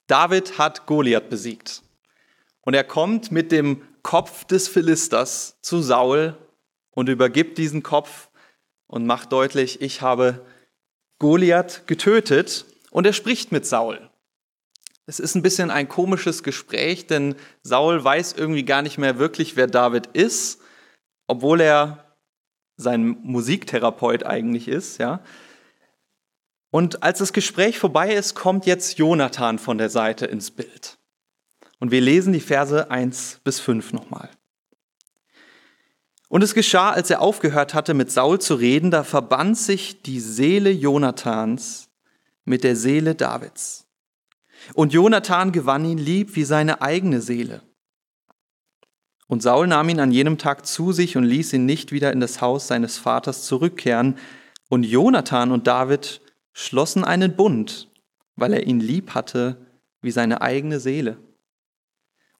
David 0.07 0.57
hat 0.57 0.85
Goliath 0.85 1.29
besiegt. 1.29 1.81
Und 2.61 2.73
er 2.73 2.83
kommt 2.83 3.31
mit 3.31 3.51
dem 3.51 3.81
Kopf 4.03 4.45
des 4.45 4.67
Philisters 4.67 5.57
zu 5.61 5.81
Saul 5.81 6.37
und 6.91 7.09
übergibt 7.09 7.57
diesen 7.57 7.83
Kopf 7.83 8.29
und 8.87 9.05
macht 9.05 9.31
deutlich, 9.31 9.81
ich 9.81 10.01
habe 10.01 10.45
Goliath 11.19 11.87
getötet 11.87 12.65
und 12.91 13.05
er 13.05 13.13
spricht 13.13 13.51
mit 13.51 13.65
Saul. 13.65 14.09
Es 15.07 15.19
ist 15.19 15.35
ein 15.35 15.43
bisschen 15.43 15.69
ein 15.69 15.87
komisches 15.87 16.41
Gespräch, 16.43 17.05
denn 17.07 17.35
Saul 17.61 18.03
weiß 18.03 18.33
irgendwie 18.33 18.65
gar 18.65 18.81
nicht 18.81 18.97
mehr 18.97 19.19
wirklich, 19.19 19.55
wer 19.55 19.67
David 19.67 20.07
ist, 20.07 20.61
obwohl 21.27 21.61
er 21.61 22.15
sein 22.77 23.17
Musiktherapeut 23.23 24.23
eigentlich 24.23 24.67
ist, 24.67 24.97
ja. 24.97 25.21
Und 26.75 27.03
als 27.03 27.19
das 27.19 27.31
Gespräch 27.31 27.79
vorbei 27.79 28.13
ist, 28.13 28.35
kommt 28.35 28.65
jetzt 28.65 28.97
Jonathan 28.97 29.59
von 29.59 29.77
der 29.77 29.89
Seite 29.89 30.25
ins 30.25 30.51
Bild. 30.51 30.97
Und 31.79 31.89
wir 31.89 32.01
lesen 32.01 32.33
die 32.33 32.41
Verse 32.41 32.91
1 32.91 33.39
bis 33.45 33.61
5 33.61 33.93
nochmal. 33.93 34.29
Und 36.27 36.43
es 36.43 36.53
geschah, 36.53 36.91
als 36.91 37.09
er 37.09 37.21
aufgehört 37.21 37.73
hatte, 37.73 37.93
mit 37.93 38.11
Saul 38.11 38.41
zu 38.41 38.55
reden, 38.55 38.91
da 38.91 39.05
verband 39.05 39.57
sich 39.57 40.01
die 40.01 40.19
Seele 40.19 40.69
Jonathans 40.69 41.87
mit 42.43 42.65
der 42.65 42.75
Seele 42.75 43.15
Davids. 43.15 43.87
Und 44.73 44.91
Jonathan 44.91 45.53
gewann 45.53 45.85
ihn 45.85 45.97
lieb 45.97 46.35
wie 46.35 46.43
seine 46.43 46.81
eigene 46.81 47.21
Seele. 47.21 47.61
Und 49.27 49.41
Saul 49.41 49.67
nahm 49.67 49.87
ihn 49.87 50.01
an 50.01 50.11
jenem 50.11 50.37
Tag 50.37 50.65
zu 50.65 50.91
sich 50.91 51.15
und 51.15 51.23
ließ 51.23 51.53
ihn 51.53 51.65
nicht 51.65 51.93
wieder 51.93 52.11
in 52.11 52.19
das 52.19 52.41
Haus 52.41 52.67
seines 52.67 52.97
Vaters 52.97 53.45
zurückkehren. 53.45 54.17
Und 54.67 54.83
Jonathan 54.83 55.53
und 55.53 55.67
David 55.67 56.19
schlossen 56.55 57.03
einen 57.03 57.35
Bund, 57.35 57.91
weil 58.35 58.53
er 58.53 58.65
ihn 58.65 58.79
lieb 58.79 59.13
hatte 59.13 59.57
wie 60.01 60.11
seine 60.11 60.41
eigene 60.41 60.79
Seele. 60.79 61.17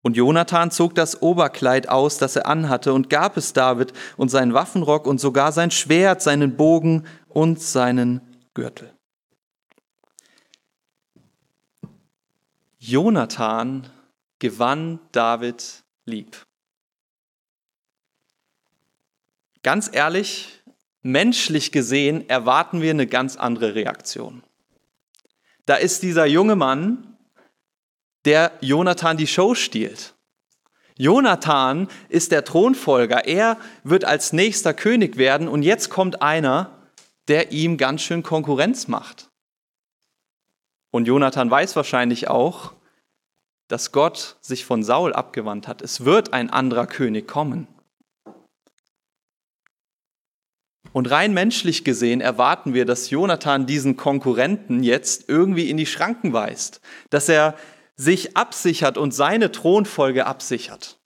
Und 0.02 0.16
Jonathan 0.16 0.72
zog 0.72 0.96
das 0.96 1.22
Oberkleid 1.22 1.90
aus, 1.90 2.18
das 2.18 2.36
er 2.36 2.48
anhatte, 2.48 2.94
und 2.94 3.10
gab 3.10 3.38
es 3.38 3.54
David 3.54 3.92
und 4.18 4.30
seinen 4.30 4.54
Waffenrock 4.54 5.06
und 5.06 5.20
sogar 5.20 5.52
sein 5.52 5.72
Schwert, 5.72 6.22
seinen 6.22 6.56
Bogen 6.56 7.06
und 7.28 7.62
seinen 7.62 8.22
Gürtel. 8.54 8.94
Jonathan 12.78 13.90
gewann 14.40 15.00
David 15.12 15.84
lieb. 16.06 16.46
Ganz 19.64 19.90
ehrlich, 19.92 20.62
menschlich 21.06 21.72
gesehen 21.72 22.28
erwarten 22.30 22.82
wir 22.82 22.90
eine 22.90 23.06
ganz 23.06 23.38
andere 23.38 23.76
Reaktion. 23.76 24.42
Da 25.68 25.76
ist 25.76 26.02
dieser 26.02 26.26
junge 26.26 26.56
Mann, 26.56 27.16
der 28.26 28.52
Jonathan 28.60 29.16
die 29.16 29.28
Show 29.28 29.54
stiehlt. 29.54 30.16
Jonathan 30.98 31.90
ist 32.10 32.32
der 32.32 32.44
Thronfolger. 32.44 33.28
Er 33.28 33.58
wird 33.84 34.04
als 34.04 34.34
nächster 34.34 34.74
König 34.74 35.18
werden 35.18 35.48
und 35.48 35.62
jetzt 35.62 35.92
kommt 35.92 36.24
einer, 36.24 36.90
der 37.28 37.52
ihm 37.52 37.78
ganz 37.78 38.02
schön 38.02 38.24
Konkurrenz 38.24 38.88
macht. 38.88 39.30
Und 40.90 41.06
Jonathan 41.06 41.52
weiß 41.52 41.76
wahrscheinlich 41.76 42.30
auch, 42.30 42.74
dass 43.68 43.92
Gott 43.92 44.38
sich 44.42 44.66
von 44.66 44.84
Saul 44.84 45.14
abgewandt 45.14 45.68
hat. 45.68 45.84
Es 45.84 46.04
wird 46.04 46.34
ein 46.34 46.50
anderer 46.50 46.88
König 46.88 47.28
kommen. 47.28 47.68
Und 50.96 51.12
rein 51.12 51.34
menschlich 51.34 51.84
gesehen 51.84 52.22
erwarten 52.22 52.74
wir, 52.74 52.86
dass 52.86 53.10
Jonathan 53.10 53.66
diesen 53.66 53.98
Konkurrenten 53.98 54.82
jetzt 54.82 55.28
irgendwie 55.28 55.70
in 55.70 55.76
die 55.76 55.88
Schranken 55.88 56.32
weist, 56.32 56.80
dass 57.10 57.28
er 57.28 57.56
sich 57.98 58.38
absichert 58.38 58.98
und 58.98 59.14
seine 59.14 59.52
Thronfolge 59.52 60.26
absichert. 60.26 60.98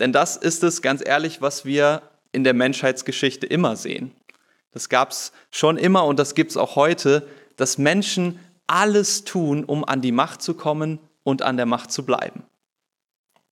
Denn 0.00 0.12
das 0.12 0.36
ist 0.36 0.62
es, 0.62 0.82
ganz 0.82 1.02
ehrlich, 1.02 1.40
was 1.40 1.64
wir 1.64 2.02
in 2.32 2.44
der 2.44 2.52
Menschheitsgeschichte 2.52 3.46
immer 3.46 3.74
sehen. 3.74 4.14
Das 4.70 4.90
gab 4.90 5.12
es 5.12 5.32
schon 5.50 5.78
immer 5.78 6.04
und 6.04 6.18
das 6.18 6.34
gibt 6.34 6.50
es 6.50 6.58
auch 6.58 6.76
heute, 6.76 7.26
dass 7.56 7.78
Menschen 7.78 8.38
alles 8.66 9.24
tun, 9.24 9.64
um 9.64 9.82
an 9.82 10.02
die 10.02 10.12
Macht 10.12 10.42
zu 10.42 10.52
kommen 10.52 10.98
und 11.22 11.40
an 11.40 11.56
der 11.56 11.64
Macht 11.64 11.90
zu 11.90 12.04
bleiben. 12.04 12.42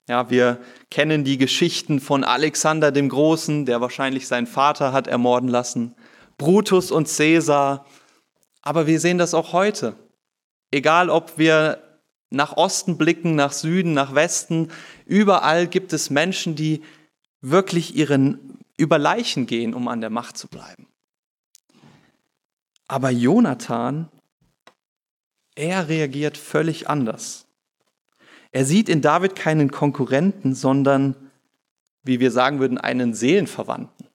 Ja, 0.07 0.29
wir 0.29 0.59
kennen 0.89 1.23
die 1.23 1.37
Geschichten 1.37 1.99
von 1.99 2.23
Alexander 2.23 2.91
dem 2.91 3.09
Großen, 3.09 3.65
der 3.65 3.81
wahrscheinlich 3.81 4.27
seinen 4.27 4.47
Vater 4.47 4.93
hat 4.93 5.07
ermorden 5.07 5.49
lassen, 5.49 5.95
Brutus 6.37 6.91
und 6.91 7.07
Caesar. 7.07 7.85
Aber 8.61 8.87
wir 8.87 8.99
sehen 8.99 9.17
das 9.17 9.33
auch 9.33 9.53
heute. 9.53 9.95
Egal, 10.71 11.09
ob 11.09 11.37
wir 11.37 11.81
nach 12.29 12.57
Osten 12.57 12.97
blicken, 12.97 13.35
nach 13.35 13.51
Süden, 13.51 13.93
nach 13.93 14.15
Westen, 14.15 14.71
überall 15.05 15.67
gibt 15.67 15.93
es 15.93 16.09
Menschen, 16.09 16.55
die 16.55 16.81
wirklich 17.41 17.95
ihren 17.95 18.59
über 18.77 18.97
Leichen 18.97 19.45
gehen, 19.45 19.73
um 19.73 19.87
an 19.87 20.01
der 20.01 20.09
Macht 20.09 20.37
zu 20.37 20.47
bleiben. 20.47 20.87
Aber 22.87 23.11
Jonathan, 23.11 24.09
er 25.55 25.87
reagiert 25.87 26.37
völlig 26.37 26.89
anders. 26.89 27.45
Er 28.51 28.65
sieht 28.65 28.89
in 28.89 29.01
David 29.01 29.35
keinen 29.35 29.71
Konkurrenten, 29.71 30.53
sondern, 30.53 31.15
wie 32.03 32.19
wir 32.19 32.31
sagen 32.31 32.59
würden, 32.59 32.77
einen 32.77 33.13
Seelenverwandten. 33.13 34.07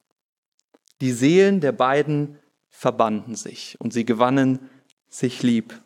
Die 1.01 1.11
Seelen 1.11 1.59
der 1.59 1.71
beiden 1.71 2.37
verbanden 2.69 3.35
sich 3.35 3.75
und 3.79 3.93
sie 3.93 4.05
gewannen 4.05 4.69
sich 5.09 5.41
lieb. 5.41 5.81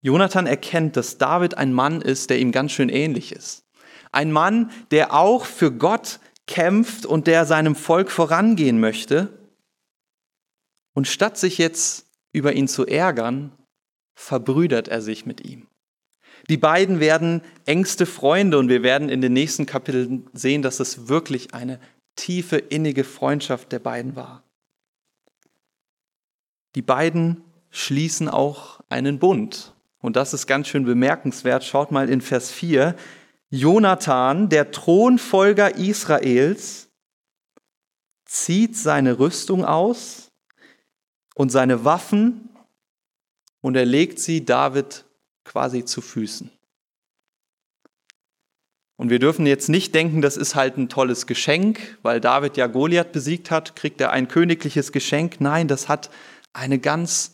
Jonathan 0.00 0.46
erkennt, 0.46 0.96
dass 0.96 1.18
David 1.18 1.56
ein 1.56 1.72
Mann 1.72 2.02
ist, 2.02 2.30
der 2.30 2.38
ihm 2.38 2.52
ganz 2.52 2.72
schön 2.72 2.88
ähnlich 2.88 3.32
ist. 3.32 3.64
Ein 4.12 4.32
Mann, 4.32 4.70
der 4.90 5.14
auch 5.14 5.44
für 5.44 5.72
Gott 5.72 6.20
kämpft 6.46 7.04
und 7.04 7.26
der 7.26 7.46
seinem 7.46 7.74
Volk 7.74 8.10
vorangehen 8.10 8.80
möchte. 8.80 9.38
Und 10.94 11.06
statt 11.06 11.36
sich 11.36 11.58
jetzt 11.58 12.06
über 12.32 12.52
ihn 12.52 12.68
zu 12.68 12.86
ärgern, 12.86 13.52
verbrüdert 14.14 14.88
er 14.88 15.00
sich 15.00 15.26
mit 15.26 15.44
ihm. 15.44 15.67
Die 16.48 16.56
beiden 16.56 17.00
werden 17.00 17.42
engste 17.66 18.06
Freunde 18.06 18.58
und 18.58 18.68
wir 18.68 18.82
werden 18.82 19.08
in 19.08 19.20
den 19.20 19.32
nächsten 19.32 19.66
Kapiteln 19.66 20.28
sehen, 20.32 20.62
dass 20.62 20.80
es 20.80 21.08
wirklich 21.08 21.52
eine 21.52 21.78
tiefe, 22.16 22.56
innige 22.56 23.04
Freundschaft 23.04 23.70
der 23.72 23.78
beiden 23.78 24.16
war. 24.16 24.42
Die 26.74 26.82
beiden 26.82 27.42
schließen 27.70 28.28
auch 28.28 28.80
einen 28.88 29.18
Bund. 29.18 29.74
Und 30.00 30.16
das 30.16 30.32
ist 30.32 30.46
ganz 30.46 30.68
schön 30.68 30.84
bemerkenswert. 30.84 31.64
Schaut 31.64 31.90
mal 31.90 32.08
in 32.08 32.20
Vers 32.20 32.50
4. 32.50 32.94
Jonathan, 33.50 34.48
der 34.48 34.70
Thronfolger 34.70 35.76
Israels, 35.76 36.88
zieht 38.24 38.76
seine 38.76 39.18
Rüstung 39.18 39.64
aus 39.64 40.30
und 41.34 41.50
seine 41.50 41.84
Waffen 41.84 42.50
und 43.60 43.74
er 43.74 43.86
legt 43.86 44.18
sie 44.18 44.44
David 44.44 45.04
quasi 45.48 45.84
zu 45.84 46.00
Füßen. 46.00 46.50
Und 48.96 49.10
wir 49.10 49.18
dürfen 49.18 49.46
jetzt 49.46 49.68
nicht 49.68 49.94
denken, 49.94 50.22
das 50.22 50.36
ist 50.36 50.54
halt 50.54 50.76
ein 50.76 50.88
tolles 50.88 51.26
Geschenk, 51.26 51.98
weil 52.02 52.20
David 52.20 52.56
ja 52.56 52.66
Goliath 52.66 53.12
besiegt 53.12 53.50
hat, 53.50 53.76
kriegt 53.76 54.00
er 54.00 54.10
ein 54.10 54.28
königliches 54.28 54.92
Geschenk. 54.92 55.40
Nein, 55.40 55.68
das 55.68 55.88
hat 55.88 56.10
eine 56.52 56.78
ganz 56.78 57.32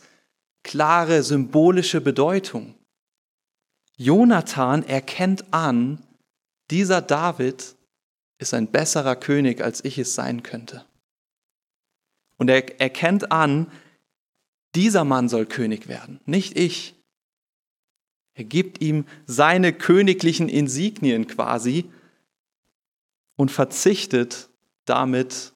klare 0.63 1.23
symbolische 1.23 2.01
Bedeutung. 2.01 2.75
Jonathan 3.97 4.83
erkennt 4.83 5.53
an, 5.53 6.01
dieser 6.69 7.01
David 7.01 7.75
ist 8.37 8.53
ein 8.53 8.67
besserer 8.67 9.15
König, 9.15 9.61
als 9.61 9.83
ich 9.83 9.97
es 9.97 10.15
sein 10.15 10.43
könnte. 10.43 10.85
Und 12.37 12.49
er 12.49 12.79
erkennt 12.79 13.31
an, 13.31 13.71
dieser 14.75 15.03
Mann 15.03 15.29
soll 15.29 15.45
König 15.45 15.87
werden, 15.87 16.19
nicht 16.25 16.57
ich. 16.57 16.94
Er 18.35 18.43
gibt 18.43 18.81
ihm 18.81 19.05
seine 19.25 19.73
königlichen 19.73 20.49
Insignien 20.49 21.25
quasi 21.25 21.89
und 23.37 23.49
verzichtet 23.49 24.49
damit 24.83 25.53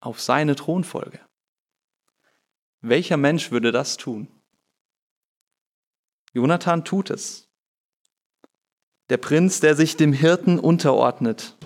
auf 0.00 0.20
seine 0.20 0.54
Thronfolge. 0.54 1.20
Welcher 2.80 3.16
Mensch 3.16 3.50
würde 3.50 3.72
das 3.72 3.96
tun? 3.96 4.28
Jonathan 6.32 6.84
tut 6.84 7.10
es. 7.10 7.48
Der 9.08 9.16
Prinz, 9.16 9.60
der 9.60 9.74
sich 9.74 9.96
dem 9.96 10.12
Hirten 10.12 10.58
unterordnet 10.58 11.56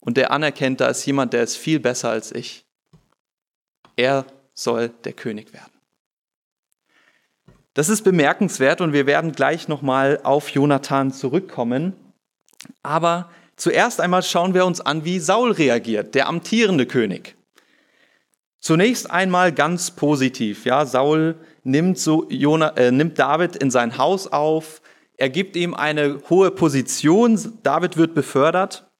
und 0.00 0.16
der 0.16 0.32
anerkennt, 0.32 0.80
da 0.80 0.88
ist 0.88 1.06
jemand, 1.06 1.32
der 1.32 1.42
ist 1.42 1.56
viel 1.56 1.80
besser 1.80 2.10
als 2.10 2.32
ich. 2.32 2.66
Er 3.94 4.26
soll 4.54 4.88
der 4.88 5.12
König 5.12 5.52
werden. 5.52 5.75
Das 7.76 7.90
ist 7.90 8.04
bemerkenswert 8.04 8.80
und 8.80 8.94
wir 8.94 9.04
werden 9.04 9.32
gleich 9.32 9.68
nochmal 9.68 10.18
auf 10.22 10.48
Jonathan 10.48 11.12
zurückkommen. 11.12 11.92
Aber 12.82 13.30
zuerst 13.56 14.00
einmal 14.00 14.22
schauen 14.22 14.54
wir 14.54 14.64
uns 14.64 14.80
an, 14.80 15.04
wie 15.04 15.18
Saul 15.18 15.52
reagiert, 15.52 16.14
der 16.14 16.26
amtierende 16.26 16.86
König. 16.86 17.36
Zunächst 18.58 19.10
einmal 19.10 19.52
ganz 19.52 19.90
positiv. 19.90 20.64
Ja, 20.64 20.86
Saul 20.86 21.34
nimmt, 21.64 21.98
so 21.98 22.26
Jonah, 22.30 22.74
äh, 22.78 22.90
nimmt 22.90 23.18
David 23.18 23.56
in 23.56 23.70
sein 23.70 23.98
Haus 23.98 24.26
auf. 24.26 24.80
Er 25.18 25.28
gibt 25.28 25.54
ihm 25.54 25.74
eine 25.74 26.22
hohe 26.30 26.52
Position. 26.52 27.58
David 27.62 27.98
wird 27.98 28.14
befördert. 28.14 28.90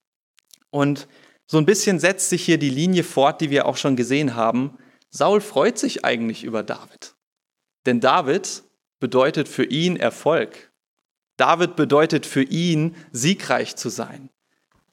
Und 0.68 1.08
so 1.46 1.56
ein 1.56 1.64
bisschen 1.64 1.98
setzt 1.98 2.28
sich 2.28 2.44
hier 2.44 2.58
die 2.58 2.68
Linie 2.68 3.04
fort, 3.04 3.40
die 3.40 3.48
wir 3.48 3.64
auch 3.64 3.78
schon 3.78 3.96
gesehen 3.96 4.34
haben. 4.34 4.76
Saul 5.08 5.40
freut 5.40 5.78
sich 5.78 6.04
eigentlich 6.04 6.44
über 6.44 6.62
David. 6.62 7.14
Denn 7.86 8.00
David 8.00 8.64
bedeutet 8.98 9.48
für 9.48 9.64
ihn 9.64 9.96
Erfolg. 9.96 10.72
David 11.36 11.76
bedeutet 11.76 12.24
für 12.26 12.42
ihn 12.42 12.96
siegreich 13.12 13.76
zu 13.76 13.88
sein. 13.88 14.30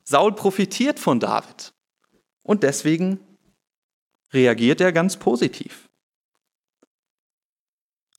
Saul 0.03 0.33
profitiert 0.36 1.00
von 1.00 1.19
David. 1.19 1.74
Und 2.41 2.63
deswegen 2.63 3.19
reagiert 4.33 4.81
er 4.81 4.91
ganz 4.91 5.17
positiv. 5.17 5.89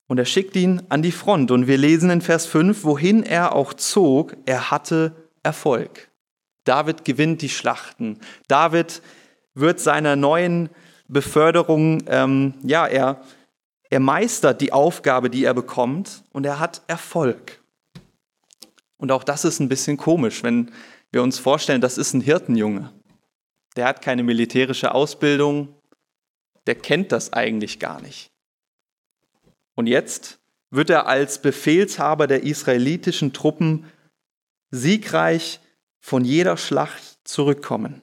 Und 0.07 0.19
er 0.19 0.25
schickt 0.25 0.57
ihn 0.57 0.83
an 0.89 1.03
die 1.03 1.13
Front. 1.13 1.51
Und 1.51 1.67
wir 1.67 1.79
lesen 1.79 2.11
in 2.11 2.21
Vers 2.21 2.47
5, 2.47 2.85
wohin 2.85 3.23
er 3.23 3.55
auch 3.55 3.75
zog, 3.75 4.37
er 4.47 4.71
hatte 4.71 5.15
Erfolg. 5.43 6.11
David 6.65 7.05
gewinnt 7.05 7.43
die 7.43 7.49
Schlachten. 7.49 8.19
David 8.49 9.03
wird 9.55 9.81
seiner 9.81 10.17
neuen 10.17 10.71
Beförderung, 11.09 12.03
ähm, 12.07 12.55
ja, 12.63 12.87
er, 12.87 13.21
er 13.95 14.01
meistert 14.01 14.61
die 14.61 14.73
Aufgabe, 14.73 15.31
die 15.31 15.45
er 15.45 15.55
bekommt 15.55 16.25
und 16.33 16.45
er 16.45 16.59
hat 16.59 16.83
Erfolg. 16.89 17.63
Und 18.97 19.13
auch 19.13 19.23
das 19.23 19.45
ist 19.45 19.61
ein 19.61 19.69
bisschen 19.69 19.97
komisch, 19.97 20.43
wenn 20.43 20.73
wir 21.13 21.23
uns 21.23 21.39
vorstellen, 21.39 21.81
das 21.81 21.97
ist 21.97 22.13
ein 22.13 22.21
Hirtenjunge. 22.21 22.93
Der 23.77 23.87
hat 23.87 24.03
keine 24.03 24.25
militärische 24.25 24.93
Ausbildung, 24.93 25.81
der 26.67 26.75
kennt 26.75 27.13
das 27.13 27.33
eigentlich 27.33 27.79
gar 27.79 28.03
nicht. 28.03 28.33
Und 29.77 29.87
jetzt 29.87 30.41
wird 30.71 30.91
er 30.91 31.07
als 31.07 31.41
Befehlshaber 31.41 32.27
der 32.27 32.43
israelitischen 32.43 33.33
Truppen 33.33 33.93
siegreich 34.73 35.61
von 36.01 36.25
jeder 36.25 36.57
Schlacht 36.57 37.21
zurückkommen. 37.23 38.03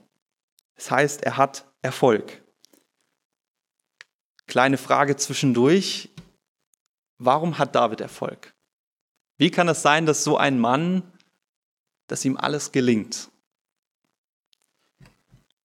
Das 0.76 0.90
heißt, 0.90 1.24
er 1.24 1.36
hat 1.36 1.70
Erfolg. 1.82 2.41
Kleine 4.51 4.77
Frage 4.77 5.15
zwischendurch. 5.15 6.10
Warum 7.17 7.58
hat 7.58 7.74
David 7.74 8.01
Erfolg? 8.01 8.53
Wie 9.38 9.50
kann 9.50 9.70
es 9.70 9.81
sein, 9.81 10.05
dass 10.05 10.25
so 10.25 10.36
ein 10.36 10.60
Mann, 10.60 11.03
dass 12.08 12.25
ihm 12.25 12.36
alles 12.36 12.74
gelingt? 12.74 13.29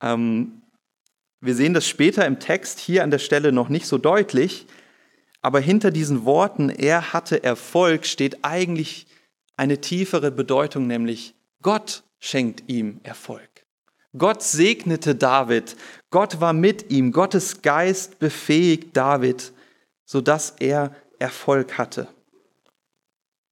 Ähm, 0.00 0.62
wir 1.40 1.56
sehen 1.56 1.74
das 1.74 1.88
später 1.88 2.24
im 2.26 2.38
Text 2.38 2.78
hier 2.78 3.02
an 3.02 3.10
der 3.10 3.18
Stelle 3.18 3.50
noch 3.50 3.70
nicht 3.70 3.88
so 3.88 3.98
deutlich, 3.98 4.68
aber 5.42 5.58
hinter 5.58 5.90
diesen 5.90 6.24
Worten, 6.24 6.70
er 6.70 7.12
hatte 7.12 7.42
Erfolg, 7.42 8.06
steht 8.06 8.44
eigentlich 8.44 9.08
eine 9.56 9.80
tiefere 9.80 10.30
Bedeutung, 10.30 10.86
nämlich 10.86 11.34
Gott 11.60 12.04
schenkt 12.20 12.62
ihm 12.68 13.00
Erfolg. 13.02 13.55
Gott 14.18 14.42
segnete 14.42 15.14
David, 15.14 15.76
Gott 16.10 16.40
war 16.40 16.52
mit 16.52 16.90
ihm, 16.90 17.12
Gottes 17.12 17.62
Geist 17.62 18.18
befähigt 18.18 18.96
David, 18.96 19.52
sodass 20.04 20.54
er 20.58 20.94
Erfolg 21.18 21.76
hatte. 21.78 22.08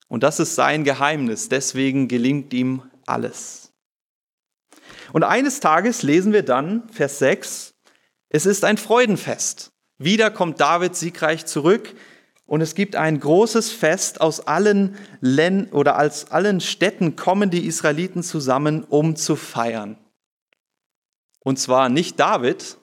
Und 0.08 0.22
das 0.22 0.40
ist 0.40 0.54
sein 0.54 0.84
Geheimnis, 0.84 1.48
deswegen 1.48 2.08
gelingt 2.08 2.52
ihm 2.52 2.82
alles. 3.06 3.72
Und 5.12 5.24
eines 5.24 5.60
Tages 5.60 6.02
lesen 6.02 6.32
wir 6.32 6.42
dann, 6.42 6.88
Vers 6.88 7.18
6, 7.18 7.74
es 8.28 8.46
ist 8.46 8.64
ein 8.64 8.78
Freudenfest. 8.78 9.70
Wieder 9.98 10.30
kommt 10.30 10.60
David 10.60 10.96
siegreich 10.96 11.46
zurück 11.46 11.94
und 12.46 12.60
es 12.60 12.74
gibt 12.74 12.96
ein 12.96 13.20
großes 13.20 13.70
Fest. 13.70 14.20
Aus 14.20 14.40
allen 14.40 14.96
Ländern 15.20 15.72
oder 15.72 16.00
aus 16.00 16.30
allen 16.30 16.60
Städten 16.60 17.16
kommen 17.16 17.50
die 17.50 17.66
Israeliten 17.66 18.22
zusammen, 18.22 18.84
um 18.84 19.16
zu 19.16 19.36
feiern. 19.36 19.96
Und 21.44 21.58
zwar 21.58 21.88
nicht 21.88 22.18
David 22.18 22.78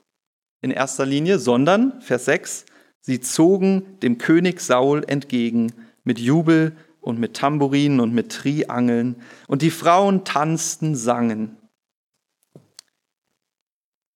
in 0.62 0.72
erster 0.72 1.06
Linie, 1.06 1.40
sondern, 1.40 2.02
Vers 2.02 2.26
6, 2.26 2.66
sie 3.02 3.20
zogen 3.20 4.00
dem 4.00 4.18
König 4.18 4.62
Saul 4.62 5.04
entgegen 5.06 5.74
mit 6.04 6.20
Jubel 6.20 6.78
und 7.02 7.20
mit 7.20 7.36
Tamburinen 7.36 8.00
und 8.00 8.14
mit 8.14 8.32
Triangeln. 8.32 9.22
Und 9.48 9.64
die 9.64 9.72
Frauen 9.72 10.24
tanzten, 10.24 10.96
sangen. 10.96 11.58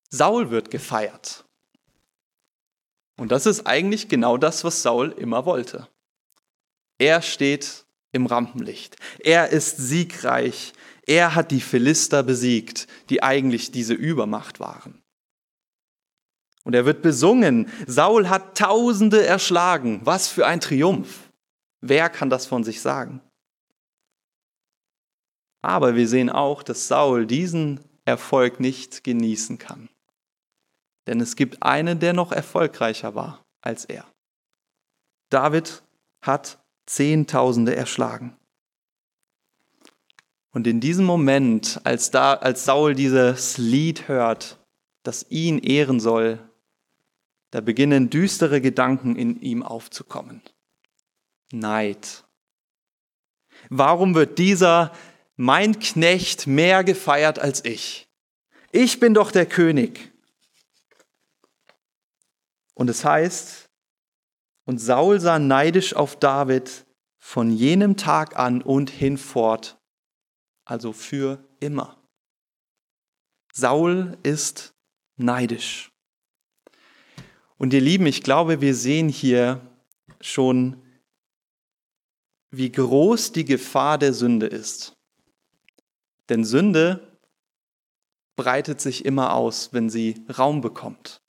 Saul 0.09 0.51
wird 0.51 0.71
gefeiert. 0.71 1.43
Und 3.17 3.31
das 3.31 3.45
ist 3.45 3.65
eigentlich 3.65 4.07
genau 4.07 4.37
das, 4.37 4.63
was 4.63 4.81
Saul 4.81 5.11
immer 5.11 5.45
wollte. 5.45 5.87
Er 6.97 7.21
steht 7.21 7.85
im 8.11 8.27
Rampenlicht. 8.27 8.97
Er 9.19 9.49
ist 9.49 9.77
siegreich. 9.77 10.73
Er 11.05 11.35
hat 11.35 11.51
die 11.51 11.61
Philister 11.61 12.23
besiegt, 12.23 12.87
die 13.09 13.21
eigentlich 13.21 13.71
diese 13.71 13.93
Übermacht 13.93 14.59
waren. 14.59 15.01
Und 16.63 16.73
er 16.73 16.85
wird 16.85 17.03
besungen. 17.03 17.69
Saul 17.85 18.27
hat 18.27 18.57
Tausende 18.57 19.23
erschlagen. 19.23 20.01
Was 20.03 20.27
für 20.27 20.47
ein 20.47 20.59
Triumph. 20.59 21.31
Wer 21.81 22.09
kann 22.09 22.31
das 22.31 22.47
von 22.47 22.63
sich 22.63 22.81
sagen? 22.81 23.21
Aber 25.61 25.95
wir 25.95 26.07
sehen 26.07 26.31
auch, 26.31 26.63
dass 26.63 26.87
Saul 26.87 27.27
diesen 27.27 27.79
Erfolg 28.03 28.59
nicht 28.59 29.03
genießen 29.03 29.59
kann. 29.59 29.89
Denn 31.07 31.21
es 31.21 31.35
gibt 31.35 31.61
einen, 31.61 31.99
der 31.99 32.13
noch 32.13 32.31
erfolgreicher 32.31 33.13
war 33.13 33.43
als 33.61 33.85
er. 33.85 34.05
David 35.29 35.83
hat 36.21 36.63
Zehntausende 36.87 37.75
erschlagen. 37.75 38.35
Und 40.55 40.67
in 40.67 40.79
diesem 40.79 41.03
Moment, 41.03 41.81
als, 41.83 42.11
da, 42.11 42.35
als 42.35 42.63
Saul 42.63 42.95
dieses 42.95 43.57
Lied 43.57 44.07
hört, 44.07 44.57
das 45.03 45.25
ihn 45.29 45.59
ehren 45.59 45.99
soll, 45.99 46.39
da 47.51 47.59
beginnen 47.59 48.09
düstere 48.09 48.61
Gedanken 48.61 49.17
in 49.17 49.41
ihm 49.41 49.63
aufzukommen. 49.63 50.41
Neid. 51.51 52.23
Warum 53.69 54.15
wird 54.15 54.39
dieser, 54.39 54.93
mein 55.35 55.77
Knecht, 55.79 56.47
mehr 56.47 56.85
gefeiert 56.85 57.37
als 57.37 57.65
ich? 57.65 58.07
Ich 58.71 59.01
bin 59.01 59.13
doch 59.13 59.31
der 59.31 59.47
König. 59.47 60.13
Und 62.75 62.89
es 62.89 63.03
heißt, 63.03 63.69
und 64.63 64.77
Saul 64.77 65.19
sah 65.19 65.37
neidisch 65.37 65.93
auf 65.93 66.15
David 66.17 66.85
von 67.17 67.51
jenem 67.51 67.97
Tag 67.97 68.37
an 68.37 68.61
und 68.61 68.89
hinfort, 68.89 69.77
also 70.65 70.91
für 70.91 71.43
immer. 71.59 71.97
Saul 73.53 74.17
ist 74.23 74.73
neidisch. 75.15 75.91
Und 77.57 77.73
ihr 77.73 77.81
Lieben, 77.81 78.05
ich 78.05 78.21
glaube, 78.21 78.59
wir 78.59 78.75
sehen 78.75 79.07
hier 79.07 79.61
schon, 80.19 80.81
wie 82.51 82.71
groß 82.71 83.31
die 83.31 83.45
Gefahr 83.45 83.97
der 83.97 84.13
Sünde 84.13 84.47
ist. 84.47 84.93
Denn 86.29 86.43
Sünde 86.43 87.17
breitet 88.35 88.81
sich 88.81 89.05
immer 89.05 89.33
aus, 89.33 89.69
wenn 89.71 89.89
sie 89.89 90.25
Raum 90.37 90.61
bekommt. 90.61 91.21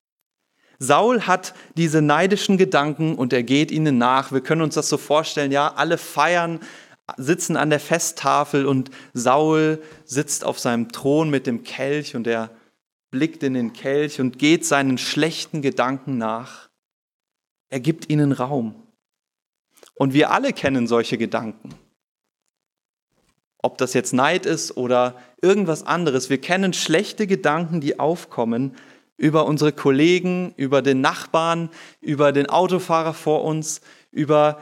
Saul 0.79 1.23
hat 1.23 1.55
diese 1.77 2.03
neidischen 2.03 2.59
Gedanken 2.59 3.15
und 3.15 3.33
er 3.33 3.43
geht 3.43 3.71
ihnen 3.71 3.99
nach. 3.99 4.33
Wir 4.33 4.41
können 4.41 4.63
uns 4.63 4.75
das 4.75 4.89
so 4.89 4.99
vorstellen, 4.99 5.53
ja, 5.53 5.73
alle 5.75 5.97
feiern, 5.97 6.61
sitzen 7.17 7.57
an 7.57 7.71
der 7.71 7.81
Festtafel 7.81 8.67
und 8.67 8.91
Saul 9.15 9.83
sitzt 10.05 10.45
auf 10.45 10.59
seinem 10.59 10.91
Thron 10.91 11.31
mit 11.31 11.47
dem 11.47 11.63
Kelch 11.63 12.17
und 12.17 12.27
er 12.27 12.51
blickt 13.11 13.43
in 13.43 13.55
den 13.55 13.73
Kelch 13.73 14.21
und 14.21 14.39
geht 14.39 14.65
seinen 14.65 14.99
schlechten 14.99 15.63
Gedanken 15.63 16.19
nach. 16.19 16.69
Er 17.69 17.81
gibt 17.81 18.11
ihnen 18.11 18.33
Raum. 18.33 18.75
Und 19.95 20.13
wir 20.13 20.31
alle 20.31 20.53
kennen 20.53 20.87
solche 20.87 21.17
Gedanken. 21.17 21.75
Ob 23.59 23.79
das 23.79 23.95
jetzt 23.95 24.13
Neid 24.13 24.47
ist 24.47 24.77
oder 24.77 25.17
irgendwas 25.41 25.85
anderes, 25.85 26.29
wir 26.29 26.41
kennen 26.41 26.73
schlechte 26.73 27.27
Gedanken, 27.27 27.81
die 27.81 27.99
aufkommen, 27.99 28.77
über 29.17 29.47
unsere 29.47 29.73
Kollegen, 29.73 30.53
über 30.57 30.83
den 30.83 31.01
Nachbarn, 31.01 31.71
über 32.01 32.33
den 32.33 32.51
Autofahrer 32.51 33.15
vor 33.15 33.45
uns, 33.45 33.81
über 34.11 34.61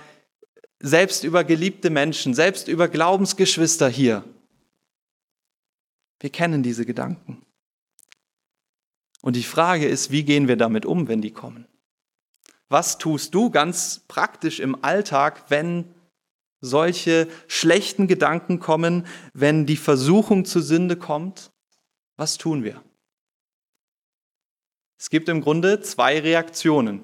selbst 0.80 1.24
über 1.24 1.44
geliebte 1.44 1.90
Menschen, 1.90 2.34
selbst 2.34 2.68
über 2.68 2.88
Glaubensgeschwister 2.88 3.88
hier. 3.88 4.24
Wir 6.20 6.30
kennen 6.30 6.62
diese 6.62 6.86
Gedanken. 6.86 7.44
Und 9.20 9.36
die 9.36 9.42
Frage 9.42 9.86
ist, 9.86 10.10
wie 10.10 10.24
gehen 10.24 10.48
wir 10.48 10.56
damit 10.56 10.84
um, 10.84 11.08
wenn 11.08 11.22
die 11.22 11.32
kommen? 11.32 11.66
Was 12.68 12.98
tust 12.98 13.34
du 13.34 13.50
ganz 13.50 14.04
praktisch 14.08 14.60
im 14.60 14.84
Alltag, 14.84 15.44
wenn 15.48 15.94
solche 16.60 17.28
schlechten 17.46 18.06
Gedanken 18.06 18.58
kommen, 18.58 19.06
wenn 19.32 19.66
die 19.66 19.76
Versuchung 19.76 20.44
zur 20.44 20.62
Sünde 20.62 20.96
kommt? 20.96 21.52
Was 22.16 22.38
tun 22.38 22.64
wir? 22.64 22.82
Es 24.98 25.10
gibt 25.10 25.28
im 25.28 25.40
Grunde 25.40 25.80
zwei 25.80 26.20
Reaktionen. 26.20 27.02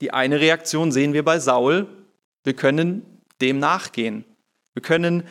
Die 0.00 0.12
eine 0.12 0.40
Reaktion 0.40 0.92
sehen 0.92 1.12
wir 1.12 1.24
bei 1.24 1.38
Saul. 1.38 1.88
Wir 2.44 2.54
können 2.54 3.02
dem 3.40 3.58
nachgehen. 3.58 4.24
Wir 4.74 4.82
können, 4.82 5.24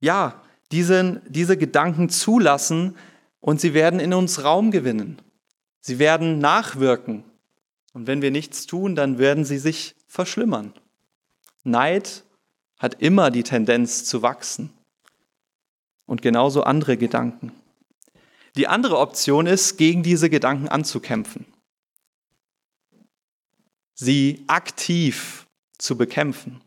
ja, 0.00 0.42
diesen, 0.72 1.20
diese 1.28 1.56
Gedanken 1.56 2.08
zulassen 2.08 2.96
und 3.40 3.60
sie 3.60 3.74
werden 3.74 4.00
in 4.00 4.12
uns 4.12 4.42
Raum 4.42 4.70
gewinnen. 4.70 5.22
Sie 5.80 5.98
werden 5.98 6.38
nachwirken. 6.38 7.24
Und 7.92 8.06
wenn 8.06 8.20
wir 8.22 8.30
nichts 8.30 8.66
tun, 8.66 8.96
dann 8.96 9.18
werden 9.18 9.44
sie 9.44 9.58
sich 9.58 9.94
verschlimmern. 10.08 10.72
Neid 11.62 12.24
hat 12.78 13.00
immer 13.00 13.30
die 13.30 13.42
Tendenz 13.42 14.04
zu 14.04 14.22
wachsen. 14.22 14.70
Und 16.04 16.22
genauso 16.22 16.62
andere 16.62 16.96
Gedanken. 16.96 17.52
Die 18.56 18.68
andere 18.68 18.98
Option 18.98 19.46
ist, 19.46 19.76
gegen 19.76 20.02
diese 20.02 20.30
Gedanken 20.30 20.68
anzukämpfen. 20.68 21.46
Sie 23.94 24.44
aktiv 24.46 25.45
zu 25.78 25.96
bekämpfen. 25.96 26.60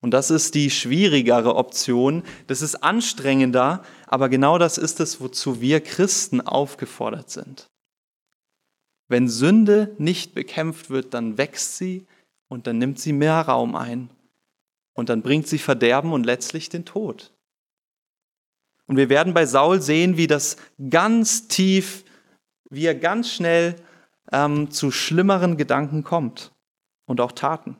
Und 0.00 0.12
das 0.12 0.30
ist 0.30 0.54
die 0.54 0.70
schwierigere 0.70 1.56
Option, 1.56 2.22
das 2.46 2.62
ist 2.62 2.76
anstrengender, 2.76 3.84
aber 4.06 4.28
genau 4.28 4.56
das 4.56 4.78
ist 4.78 4.98
es, 5.00 5.20
wozu 5.20 5.60
wir 5.60 5.80
Christen 5.80 6.40
aufgefordert 6.40 7.30
sind. 7.30 7.70
Wenn 9.08 9.28
Sünde 9.28 9.94
nicht 9.98 10.34
bekämpft 10.34 10.88
wird, 10.88 11.12
dann 11.12 11.36
wächst 11.36 11.76
sie 11.76 12.06
und 12.48 12.66
dann 12.66 12.78
nimmt 12.78 12.98
sie 12.98 13.12
mehr 13.12 13.40
Raum 13.40 13.76
ein 13.76 14.08
und 14.94 15.08
dann 15.08 15.20
bringt 15.20 15.48
sie 15.48 15.58
Verderben 15.58 16.12
und 16.12 16.24
letztlich 16.24 16.68
den 16.68 16.84
Tod. 16.84 17.32
Und 18.86 18.96
wir 18.96 19.08
werden 19.08 19.34
bei 19.34 19.46
Saul 19.46 19.82
sehen, 19.82 20.16
wie 20.16 20.26
das 20.26 20.56
ganz 20.88 21.46
tief, 21.46 22.04
wie 22.70 22.86
er 22.86 22.94
ganz 22.94 23.30
schnell 23.30 23.76
ähm, 24.32 24.70
zu 24.70 24.90
schlimmeren 24.90 25.56
Gedanken 25.56 26.02
kommt 26.04 26.52
und 27.06 27.20
auch 27.20 27.32
Taten. 27.32 27.76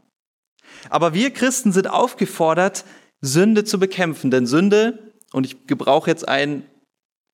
Aber 0.89 1.15
wir 1.15 1.31
Christen 1.31 1.73
sind 1.73 1.89
aufgefordert, 1.89 2.85
Sünde 3.21 3.65
zu 3.65 3.79
bekämpfen. 3.79 4.31
Denn 4.31 4.47
Sünde, 4.47 5.13
und 5.33 5.45
ich 5.45 5.67
gebrauche 5.67 6.11
jetzt 6.11 6.29
ein 6.29 6.65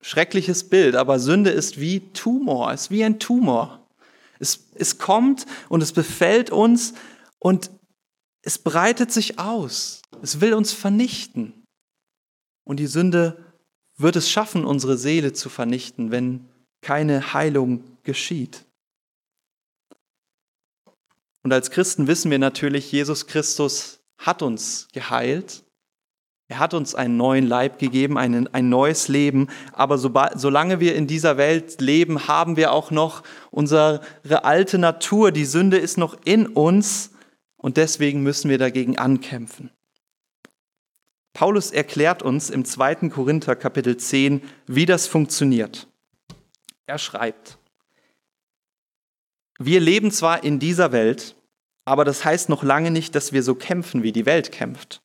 schreckliches 0.01 0.68
Bild, 0.68 0.94
aber 0.96 1.18
Sünde 1.18 1.51
ist 1.51 1.81
wie 1.81 2.01
Tumor, 2.12 2.72
ist 2.72 2.90
wie 2.90 3.05
ein 3.05 3.18
Tumor. 3.18 3.87
Es, 4.38 4.68
es 4.75 4.99
kommt 4.99 5.46
und 5.68 5.83
es 5.83 5.92
befällt 5.92 6.51
uns 6.51 6.94
und 7.38 7.70
es 8.42 8.59
breitet 8.59 9.11
sich 9.11 9.38
aus. 9.38 10.03
Es 10.22 10.40
will 10.40 10.55
uns 10.55 10.72
vernichten. 10.72 11.64
Und 12.64 12.79
die 12.79 12.87
Sünde 12.87 13.44
wird 13.96 14.16
es 14.16 14.31
schaffen, 14.31 14.64
unsere 14.64 14.99
Seele 14.99 15.33
zu 15.33 15.49
vernichten, 15.49 16.11
wenn 16.11 16.49
keine 16.83 17.33
Heilung 17.33 17.85
geschieht. 18.03 18.65
Und 21.46 21.52
als 21.52 21.70
Christen 21.70 22.09
wissen 22.09 22.32
wir 22.32 22.40
natürlich, 22.40 22.90
Jesus 22.90 23.28
Christus 23.28 24.00
hat 24.18 24.42
uns 24.42 24.88
geheilt. 24.92 25.62
Er 26.48 26.59
hat 26.59 26.74
uns 26.74 26.96
einen 26.96 27.16
neuen 27.16 27.46
Leib 27.46 27.78
gegeben, 27.78 28.18
ein, 28.18 28.52
ein 28.52 28.68
neues 28.68 29.06
Leben. 29.06 29.46
Aber 29.72 29.96
so, 29.96 30.12
solange 30.35 30.80
wir 30.80 30.96
in 30.96 31.06
dieser 31.06 31.37
Welt 31.37 31.80
leben, 31.80 32.26
haben 32.26 32.56
wir 32.56 32.72
auch 32.72 32.90
noch 32.90 33.22
unsere 33.52 34.00
alte 34.42 34.78
Natur. 34.78 35.30
Die 35.30 35.44
Sünde 35.44 35.76
ist 35.76 35.98
noch 35.98 36.16
in 36.24 36.48
uns 36.48 37.12
und 37.56 37.76
deswegen 37.76 38.24
müssen 38.24 38.50
wir 38.50 38.59
dagegen 38.59 38.98
ankämpfen. 38.98 39.70
Paulus 41.32 41.70
erklärt 41.70 42.24
uns 42.24 42.50
im 42.50 42.64
2. 42.64 43.09
Korinther 43.11 43.54
Kapitel 43.54 43.96
10, 43.96 44.42
wie 44.66 44.85
das 44.85 45.06
funktioniert. 45.06 45.87
Er 46.87 46.98
schreibt, 46.98 47.56
wir 49.59 49.81
leben 49.81 50.11
zwar 50.11 50.45
in 50.45 50.59
dieser 50.59 50.92
Welt, 50.92 51.37
aber 51.85 52.05
das 52.05 52.25
heißt 52.25 52.49
noch 52.49 52.62
lange 52.62 52.90
nicht, 52.90 53.14
dass 53.14 53.33
wir 53.33 53.42
so 53.42 53.55
kämpfen, 53.55 54.03
wie 54.03 54.12
die 54.12 54.27
Welt 54.27 54.53
kämpft. 54.53 55.03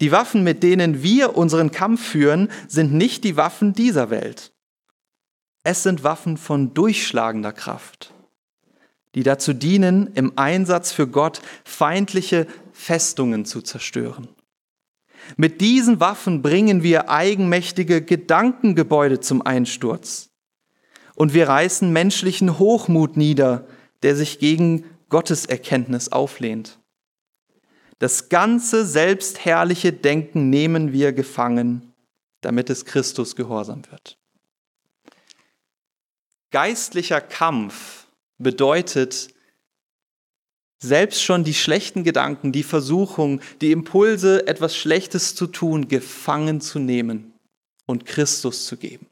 Die 0.00 0.10
Waffen, 0.12 0.42
mit 0.42 0.62
denen 0.62 1.02
wir 1.02 1.36
unseren 1.36 1.70
Kampf 1.70 2.04
führen, 2.04 2.50
sind 2.68 2.92
nicht 2.92 3.24
die 3.24 3.36
Waffen 3.36 3.72
dieser 3.72 4.10
Welt. 4.10 4.52
Es 5.62 5.82
sind 5.82 6.04
Waffen 6.04 6.36
von 6.36 6.74
durchschlagender 6.74 7.52
Kraft, 7.52 8.12
die 9.14 9.22
dazu 9.22 9.52
dienen, 9.52 10.10
im 10.14 10.32
Einsatz 10.36 10.92
für 10.92 11.06
Gott 11.06 11.40
feindliche 11.64 12.46
Festungen 12.72 13.44
zu 13.44 13.62
zerstören. 13.62 14.28
Mit 15.36 15.60
diesen 15.60 16.00
Waffen 16.00 16.42
bringen 16.42 16.82
wir 16.82 17.08
eigenmächtige 17.08 18.02
Gedankengebäude 18.02 19.20
zum 19.20 19.42
Einsturz. 19.42 20.33
Und 21.16 21.34
wir 21.34 21.48
reißen 21.48 21.92
menschlichen 21.92 22.58
Hochmut 22.58 23.16
nieder, 23.16 23.66
der 24.02 24.16
sich 24.16 24.38
gegen 24.38 24.84
Gottes 25.08 25.46
Erkenntnis 25.46 26.10
auflehnt. 26.10 26.78
Das 27.98 28.28
ganze 28.28 28.84
selbstherrliche 28.84 29.92
Denken 29.92 30.50
nehmen 30.50 30.92
wir 30.92 31.12
gefangen, 31.12 31.92
damit 32.40 32.68
es 32.68 32.84
Christus 32.84 33.36
gehorsam 33.36 33.82
wird. 33.90 34.18
Geistlicher 36.50 37.20
Kampf 37.20 38.06
bedeutet, 38.38 39.28
selbst 40.78 41.22
schon 41.22 41.44
die 41.44 41.54
schlechten 41.54 42.04
Gedanken, 42.04 42.52
die 42.52 42.62
Versuchung, 42.62 43.40
die 43.60 43.72
Impulse, 43.72 44.46
etwas 44.46 44.76
Schlechtes 44.76 45.34
zu 45.34 45.46
tun, 45.46 45.88
gefangen 45.88 46.60
zu 46.60 46.78
nehmen 46.78 47.32
und 47.86 48.04
Christus 48.04 48.66
zu 48.66 48.76
geben. 48.76 49.06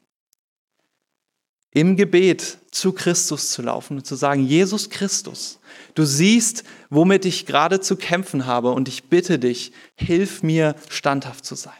Im 1.73 1.95
Gebet 1.95 2.59
zu 2.71 2.93
Christus 2.93 3.51
zu 3.51 3.63
laufen 3.63 3.97
und 3.97 4.05
zu 4.05 4.15
sagen, 4.15 4.45
Jesus 4.45 4.89
Christus, 4.89 5.59
du 5.95 6.05
siehst, 6.05 6.63
womit 6.89 7.25
ich 7.25 7.45
gerade 7.45 7.79
zu 7.79 7.95
kämpfen 7.95 8.45
habe 8.45 8.71
und 8.71 8.87
ich 8.87 9.05
bitte 9.05 9.39
dich, 9.39 9.73
hilf 9.95 10.43
mir 10.43 10.75
standhaft 10.89 11.45
zu 11.45 11.55
sein. 11.55 11.73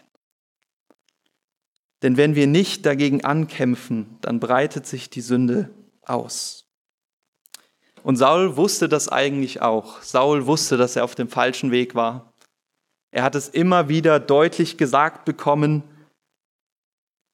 Denn 2.01 2.17
wenn 2.17 2.36
wir 2.36 2.47
nicht 2.47 2.86
dagegen 2.86 3.23
ankämpfen, 3.23 4.17
dann 4.21 4.39
breitet 4.39 4.86
sich 4.88 5.10
die 5.10 5.21
Sünde 5.21 5.69
aus. 6.01 6.65
Und 8.03 8.17
Saul 8.17 8.58
wusste 8.58 8.89
das 8.89 9.08
eigentlich 9.08 9.62
auch. 9.62 10.01
Saul 10.01 10.45
wusste, 10.45 10.75
dass 10.75 10.95
er 10.95 11.06
auf 11.06 11.15
dem 11.15 11.29
falschen 11.29 11.71
Weg 11.71 11.95
war. 11.95 12.34
Er 13.12 13.23
hat 13.23 13.36
es 13.36 13.47
immer 13.47 13.88
wieder 13.88 14.19
deutlich 14.19 14.77
gesagt 14.77 15.23
bekommen. 15.23 15.84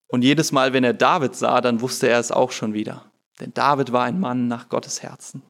Und 0.10 0.24
jedes 0.24 0.52
Mal, 0.52 0.74
wenn 0.74 0.84
er 0.84 0.93
David 0.93 1.36
sah, 1.36 1.62
dann 1.62 1.82
wusste 1.82 2.10
er 2.10 2.19
es 2.19 2.32
auch 2.32 2.52
schon 2.52 2.74
wieder. 2.74 3.06
Denn 3.39 3.54
David 3.54 3.91
war 3.91 4.04
ein 4.04 4.19
Mann 4.19 4.48
nach 4.48 4.67
Gottes 4.67 5.04
Herzen. 5.04 5.43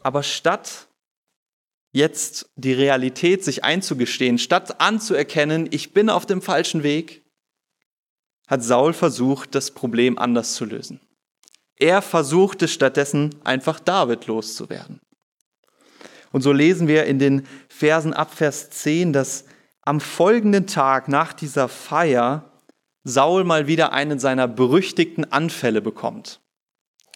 Aber 0.00 0.22
statt 0.22 0.88
jetzt 1.92 2.50
die 2.56 2.72
Realität 2.72 3.44
sich 3.44 3.64
einzugestehen, 3.64 4.38
statt 4.38 4.80
anzuerkennen, 4.80 5.68
ich 5.70 5.92
bin 5.92 6.08
auf 6.08 6.26
dem 6.26 6.40
falschen 6.40 6.82
Weg, 6.82 7.22
hat 8.46 8.64
Saul 8.64 8.94
versucht, 8.94 9.54
das 9.54 9.70
Problem 9.70 10.18
anders 10.18 10.54
zu 10.54 10.64
lösen. 10.64 11.00
Er 11.76 12.00
versuchte 12.02 12.66
stattdessen 12.66 13.34
einfach 13.44 13.78
David 13.78 14.26
loszuwerden. 14.26 15.00
Und 16.32 16.40
so 16.40 16.52
lesen 16.52 16.88
wir 16.88 17.04
in 17.04 17.18
den 17.18 17.46
Versen 17.68 18.14
ab 18.14 18.34
Vers 18.34 18.70
10, 18.70 19.12
dass 19.12 19.44
am 19.82 20.00
folgenden 20.00 20.66
Tag 20.66 21.08
nach 21.08 21.34
dieser 21.34 21.68
Feier 21.68 22.50
Saul 23.04 23.44
mal 23.44 23.66
wieder 23.66 23.92
einen 23.92 24.18
seiner 24.18 24.48
berüchtigten 24.48 25.30
Anfälle 25.30 25.80
bekommt. 25.80 26.40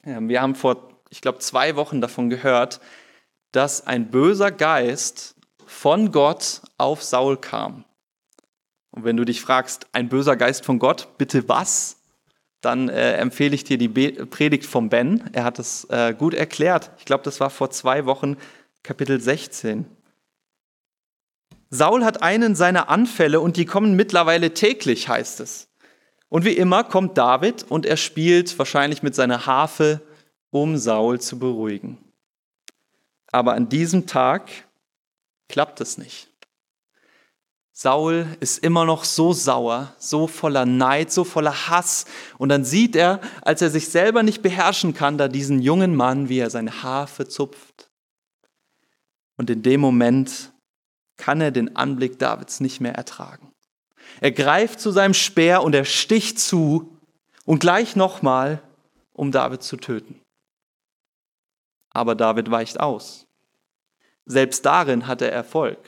Wir 0.05 0.41
haben 0.41 0.55
vor, 0.55 0.91
ich 1.11 1.21
glaube, 1.21 1.39
zwei 1.39 1.77
Wochen 1.77 2.01
davon 2.01 2.31
gehört, 2.31 2.81
dass 3.53 3.87
ein 3.87 4.11
böser 4.11 4.51
Geist 4.51 5.35
von 5.67 6.13
Gott 6.13 6.63
auf 6.77 7.03
Saul 7.03 7.37
kam. 7.37 7.85
Und 8.91 9.05
wenn 9.05 9.17
du 9.17 9.25
dich 9.25 9.41
fragst, 9.41 9.87
ein 9.93 10.09
böser 10.09 10.37
Geist 10.37 10.65
von 10.65 10.79
Gott, 10.79 11.19
bitte 11.19 11.49
was? 11.49 11.99
dann 12.61 12.89
äh, 12.89 13.15
empfehle 13.15 13.55
ich 13.55 13.65
dir 13.65 13.79
die 13.79 13.89
Be 13.89 14.27
Predigt 14.27 14.67
vom 14.67 14.89
Ben. 14.89 15.31
Er 15.33 15.45
hat 15.45 15.59
es 15.59 15.85
äh, 15.91 16.15
gut 16.15 16.35
erklärt. 16.35 16.91
Ich 16.99 17.05
glaube, 17.05 17.25
das 17.25 17.41
war 17.41 17.51
vor 17.51 17.71
zwei 17.71 18.05
Wochen 18.07 18.37
Kapitel 18.83 19.21
16. 19.21 19.87
Saul 21.71 22.05
hat 22.05 22.23
einen 22.23 22.55
seiner 22.55 22.89
Anfälle 22.89 23.41
und 23.41 23.57
die 23.57 23.67
kommen 23.67 23.95
mittlerweile 23.95 24.55
täglich, 24.55 25.09
heißt 25.09 25.41
es. 25.41 25.68
Und 26.29 26.45
wie 26.45 26.57
immer 26.57 26.85
kommt 26.85 27.17
David 27.17 27.65
und 27.71 27.87
er 27.87 27.97
spielt 27.97 28.59
wahrscheinlich 28.59 29.03
mit 29.03 29.15
seiner 29.15 29.47
Harfe, 29.47 30.03
um 30.51 30.77
Saul 30.77 31.21
zu 31.21 31.39
beruhigen. 31.39 31.99
Aber 33.33 33.55
an 33.55 33.69
diesem 33.69 34.07
Tag 34.07 34.51
klappt 35.49 35.81
es 35.81 35.99
nicht. 35.99 36.29
Saul 37.73 38.27
ist 38.41 38.65
immer 38.65 38.85
noch 38.85 39.05
so 39.05 39.33
sauer, 39.33 39.95
so 39.99 40.27
voller 40.27 40.67
Neid, 40.67 41.13
so 41.13 41.23
voller 41.23 41.69
Hass. 41.69 42.07
Und 42.37 42.49
dann 42.49 42.65
sieht 42.65 42.97
er, 42.97 43.21
als 43.43 43.63
er 43.63 43.71
sich 43.71 43.89
selber 43.89 44.25
nicht 44.25 44.43
beherrschen 44.43 44.95
kann, 44.95 45.17
da 45.17 45.29
diesen 45.29 45.63
jungen 45.63 45.95
Mann, 45.95 46.29
wie 46.29 46.41
er 46.41 46.51
seine 46.51 46.83
Harfe 46.83 47.29
zupft. 47.29 47.89
Und 49.37 49.49
in 49.49 49.63
dem 49.63 49.81
Moment 49.81 50.53
kann 51.17 51.41
er 51.41 51.53
den 51.53 51.77
Anblick 51.77 52.19
Davids 52.19 52.59
nicht 52.59 52.81
mehr 52.81 52.97
ertragen. 52.97 53.48
Er 54.21 54.33
greift 54.33 54.81
zu 54.81 54.91
seinem 54.91 55.15
Speer 55.15 55.63
und 55.63 55.75
er 55.75 55.85
sticht 55.85 56.39
zu 56.39 56.97
und 57.45 57.61
gleich 57.61 57.97
nochmal, 57.97 58.63
um 59.13 59.33
David 59.33 59.63
zu 59.63 59.77
töten. 59.77 60.21
Aber 61.91 62.15
David 62.15 62.51
weicht 62.51 62.81
aus. 62.81 63.27
Selbst 64.27 64.65
darin 64.67 65.07
hat 65.07 65.23
er 65.23 65.33
Erfolg. 65.33 65.79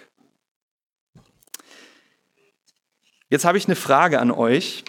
Jetzt 3.28 3.44
habe 3.44 3.58
ich 3.58 3.66
eine 3.66 3.76
Frage 3.76 4.18
an 4.18 4.30
euch. 4.30 4.84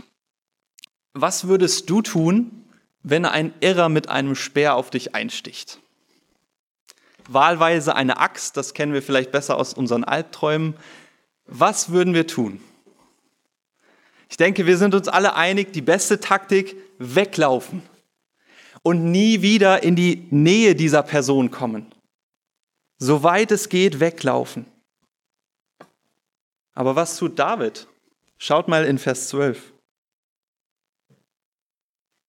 Was 1.14 1.48
würdest 1.48 1.90
du 1.90 2.02
tun, 2.02 2.66
wenn 3.04 3.26
ein 3.26 3.54
Irrer 3.60 3.90
mit 3.90 4.10
einem 4.10 4.36
Speer 4.36 4.76
auf 4.76 4.90
dich 4.90 5.14
einsticht? 5.14 5.80
Wahlweise 7.28 7.96
eine 7.96 8.18
Axt, 8.18 8.58
das 8.58 8.74
kennen 8.74 8.94
wir 8.94 9.04
vielleicht 9.04 9.32
besser 9.32 9.58
aus 9.58 9.74
unseren 9.74 10.04
Albträumen. 10.04 10.76
Was 11.46 11.92
würden 11.92 12.14
wir 12.14 12.26
tun? 12.26 12.62
Ich 14.32 14.38
denke, 14.38 14.65
wir 14.65 14.78
sind 14.78 14.96
uns 14.96 15.10
alle 15.10 15.36
einig, 15.36 15.74
die 15.74 15.82
beste 15.82 16.22
Taktik, 16.22 16.78
weglaufen 16.98 17.84
und 18.82 19.12
nie 19.12 19.41
wieder 19.41 19.84
in 19.84 19.98
die 19.98 20.26
Nähe 20.32 20.74
dieser 20.74 21.04
Person 21.04 21.52
kommen. 21.52 21.86
Soweit 22.98 23.52
es 23.52 23.67
geht, 23.67 24.00
weglaufen. 24.00 24.65
Aber 26.74 26.96
was 26.96 27.17
tut 27.17 27.38
David? 27.38 27.88
Schaut 28.38 28.70
mal 28.70 28.86
in 28.86 29.00
Vers 29.00 29.28
12. 29.28 29.74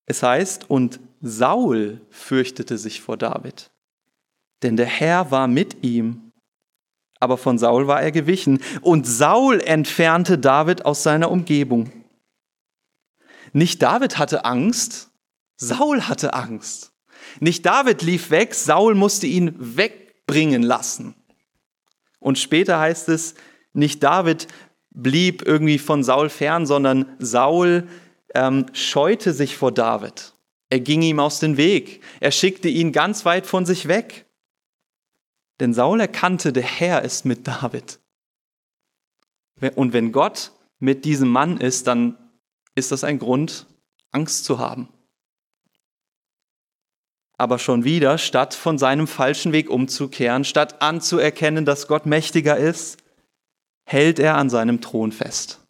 Es 0.07 0.25
heißt, 0.25 0.69
und 0.69 0.99
Saul 1.21 2.01
fürchtete 2.11 2.79
sich 2.79 3.01
vor 3.01 3.17
David, 3.17 3.71
denn 4.65 4.77
der 4.77 4.87
Herr 4.87 5.31
war 5.31 5.47
mit 5.47 5.85
ihm, 5.85 6.22
aber 7.23 7.39
von 7.39 7.57
Saul 7.57 7.87
war 7.87 8.03
er 8.03 8.11
gewichen, 8.11 8.61
und 8.81 9.07
Saul 9.07 9.61
entfernte 9.61 10.39
David 10.39 10.85
aus 10.85 11.05
seiner 11.05 11.31
Umgebung. 11.31 11.93
Nicht 13.53 13.81
David 13.81 14.19
hatte 14.19 14.45
Angst, 14.45 15.11
Saul 15.57 16.09
hatte 16.09 16.35
Angst. 16.35 16.93
Nicht 17.39 17.65
David 17.65 18.03
lief 18.03 18.31
weg, 18.31 18.55
Saul 18.55 18.97
musste 18.97 19.29
ihn 19.29 19.55
wegbringen 19.59 20.63
lassen. 20.63 21.15
Und 22.19 22.39
später 22.39 22.81
heißt 22.81 23.09
es, 23.09 23.35
nicht 23.73 24.03
David 24.03 24.49
blieb 24.91 25.43
irgendwie 25.47 25.79
von 25.79 26.03
Saul 26.03 26.29
fern, 26.29 26.67
sondern 26.67 27.07
Saul 27.19 27.87
ähm, 28.35 28.67
scheute 28.73 29.33
sich 29.33 29.57
vor 29.57 29.71
David. 29.71 30.35
Er 30.71 30.81
ging 30.81 31.03
ihm 31.03 31.21
aus 31.21 31.39
dem 31.39 31.57
Weg. 31.57 32.03
Er 32.19 32.33
schickte 32.33 32.69
ihn 32.69 32.93
ganz 32.93 33.25
weit 33.25 33.47
von 33.47 33.65
sich 33.65 33.89
weg. 33.89 34.22
Denn 35.63 35.75
Saul 35.75 36.01
erkannte, 36.01 36.53
der 36.53 36.65
Herr 36.65 37.03
ist 37.03 37.25
mit 37.25 37.47
David. 37.47 38.01
Und 39.77 39.93
wenn 39.93 40.11
Gott 40.11 40.51
mit 40.81 41.05
diesem 41.05 41.29
Mann 41.29 41.57
ist, 41.57 41.87
dann 41.87 42.19
ist 42.75 42.91
das 42.91 43.05
ein 43.05 43.21
Grund, 43.21 43.69
Angst 44.11 44.45
zu 44.45 44.59
haben. 44.59 44.89
Aber 47.39 47.61
schon 47.61 47.85
wieder, 47.85 48.19
statt 48.19 48.55
von 48.55 48.77
seinem 48.77 49.07
falschen 49.07 49.53
Weg 49.53 49.71
umzukehren, 49.71 50.45
statt 50.45 50.83
anzuerkennen, 50.83 51.65
dass 51.65 51.87
Gott 51.87 52.07
mächtiger 52.07 52.57
ist, 52.57 52.99
hält 53.85 54.19
er 54.19 54.39
an 54.39 54.51
seinem 54.51 54.81
Thron 54.81 55.13
fest. 55.13 55.61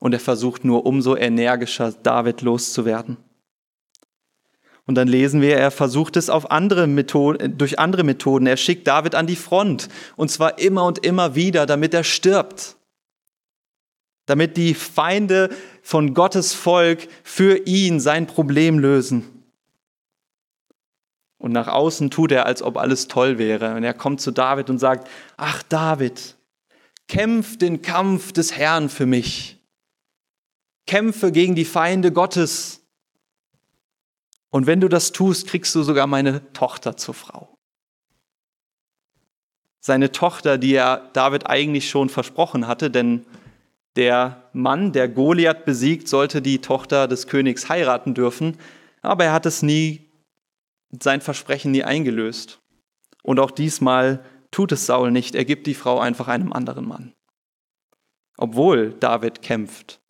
Und 0.00 0.14
er 0.14 0.20
versucht 0.20 0.64
nur 0.64 0.84
umso 0.84 1.14
energischer, 1.14 1.92
David 1.92 2.42
loszuwerden. 2.42 3.18
Und 4.86 4.94
dann 4.94 5.08
lesen 5.08 5.40
wir, 5.40 5.56
er 5.56 5.70
versucht 5.70 6.16
es 6.16 6.30
auf 6.30 6.50
andere 6.50 6.86
Methoden, 6.86 7.58
durch 7.58 7.78
andere 7.78 8.04
Methoden. 8.04 8.46
Er 8.46 8.56
schickt 8.56 8.86
David 8.86 9.14
an 9.14 9.26
die 9.26 9.36
Front. 9.36 9.88
Und 10.14 10.30
zwar 10.30 10.58
immer 10.58 10.84
und 10.84 11.04
immer 11.04 11.34
wieder, 11.34 11.66
damit 11.66 11.92
er 11.92 12.04
stirbt. 12.04 12.76
Damit 14.26 14.56
die 14.56 14.74
Feinde 14.74 15.50
von 15.82 16.14
Gottes 16.14 16.54
Volk 16.54 17.08
für 17.24 17.66
ihn 17.66 17.98
sein 18.00 18.26
Problem 18.26 18.78
lösen. 18.78 19.24
Und 21.38 21.52
nach 21.52 21.68
außen 21.68 22.10
tut 22.10 22.32
er, 22.32 22.46
als 22.46 22.62
ob 22.62 22.76
alles 22.76 23.08
toll 23.08 23.38
wäre. 23.38 23.74
Und 23.74 23.84
er 23.84 23.94
kommt 23.94 24.20
zu 24.20 24.30
David 24.30 24.70
und 24.70 24.78
sagt, 24.78 25.08
ach 25.36 25.62
David, 25.64 26.36
kämpf 27.08 27.58
den 27.58 27.82
Kampf 27.82 28.32
des 28.32 28.56
Herrn 28.56 28.88
für 28.88 29.06
mich 29.06 29.56
kämpfe 30.86 31.32
gegen 31.32 31.54
die 31.54 31.64
Feinde 31.64 32.12
Gottes. 32.12 32.85
Und 34.56 34.66
wenn 34.66 34.80
du 34.80 34.88
das 34.88 35.12
tust, 35.12 35.48
kriegst 35.48 35.74
du 35.74 35.82
sogar 35.82 36.06
meine 36.06 36.50
Tochter 36.54 36.96
zur 36.96 37.12
Frau. 37.12 37.58
Seine 39.80 40.12
Tochter, 40.12 40.56
die 40.56 40.72
er 40.72 41.10
David 41.12 41.46
eigentlich 41.46 41.90
schon 41.90 42.08
versprochen 42.08 42.66
hatte, 42.66 42.90
denn 42.90 43.26
der 43.96 44.48
Mann, 44.54 44.92
der 44.92 45.10
Goliath 45.10 45.66
besiegt, 45.66 46.08
sollte 46.08 46.40
die 46.40 46.62
Tochter 46.62 47.06
des 47.06 47.26
Königs 47.26 47.68
heiraten 47.68 48.14
dürfen, 48.14 48.56
aber 49.02 49.26
er 49.26 49.34
hat 49.34 49.44
es 49.44 49.60
nie, 49.60 50.10
sein 51.02 51.20
Versprechen 51.20 51.72
nie 51.72 51.84
eingelöst. 51.84 52.62
Und 53.22 53.40
auch 53.40 53.50
diesmal 53.50 54.24
tut 54.50 54.72
es 54.72 54.86
Saul 54.86 55.10
nicht, 55.10 55.34
er 55.34 55.44
gibt 55.44 55.66
die 55.66 55.74
Frau 55.74 56.00
einfach 56.00 56.28
einem 56.28 56.54
anderen 56.54 56.88
Mann. 56.88 57.12
Obwohl 58.38 58.94
David 58.94 59.42
kämpft 59.42 60.00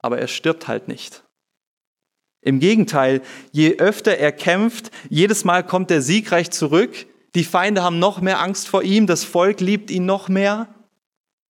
aber 0.00 0.18
er 0.18 0.28
stirbt 0.28 0.66
halt 0.66 0.88
nicht. 0.88 1.24
Im 2.42 2.58
Gegenteil, 2.58 3.22
je 3.52 3.76
öfter 3.78 4.16
er 4.16 4.32
kämpft, 4.32 4.90
jedes 5.08 5.44
Mal 5.44 5.64
kommt 5.64 5.90
er 5.90 6.00
siegreich 6.00 6.50
zurück, 6.50 7.06
die 7.34 7.44
Feinde 7.44 7.82
haben 7.82 7.98
noch 7.98 8.20
mehr 8.20 8.40
Angst 8.40 8.68
vor 8.68 8.82
ihm, 8.82 9.06
das 9.06 9.24
Volk 9.24 9.60
liebt 9.60 9.90
ihn 9.90 10.06
noch 10.06 10.28
mehr. 10.28 10.68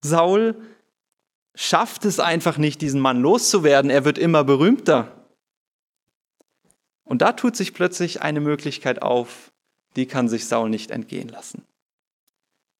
Saul 0.03 0.55
schafft 1.55 2.05
es 2.05 2.19
einfach 2.19 2.57
nicht, 2.57 2.81
diesen 2.81 3.01
Mann 3.01 3.21
loszuwerden, 3.21 3.89
er 3.89 4.05
wird 4.05 4.17
immer 4.17 4.43
berühmter. 4.43 5.25
Und 7.03 7.21
da 7.21 7.33
tut 7.33 7.55
sich 7.55 7.73
plötzlich 7.73 8.21
eine 8.21 8.41
Möglichkeit 8.41 9.01
auf, 9.01 9.51
die 9.95 10.05
kann 10.05 10.29
sich 10.29 10.47
Saul 10.47 10.69
nicht 10.69 10.91
entgehen 10.91 11.29
lassen. 11.29 11.65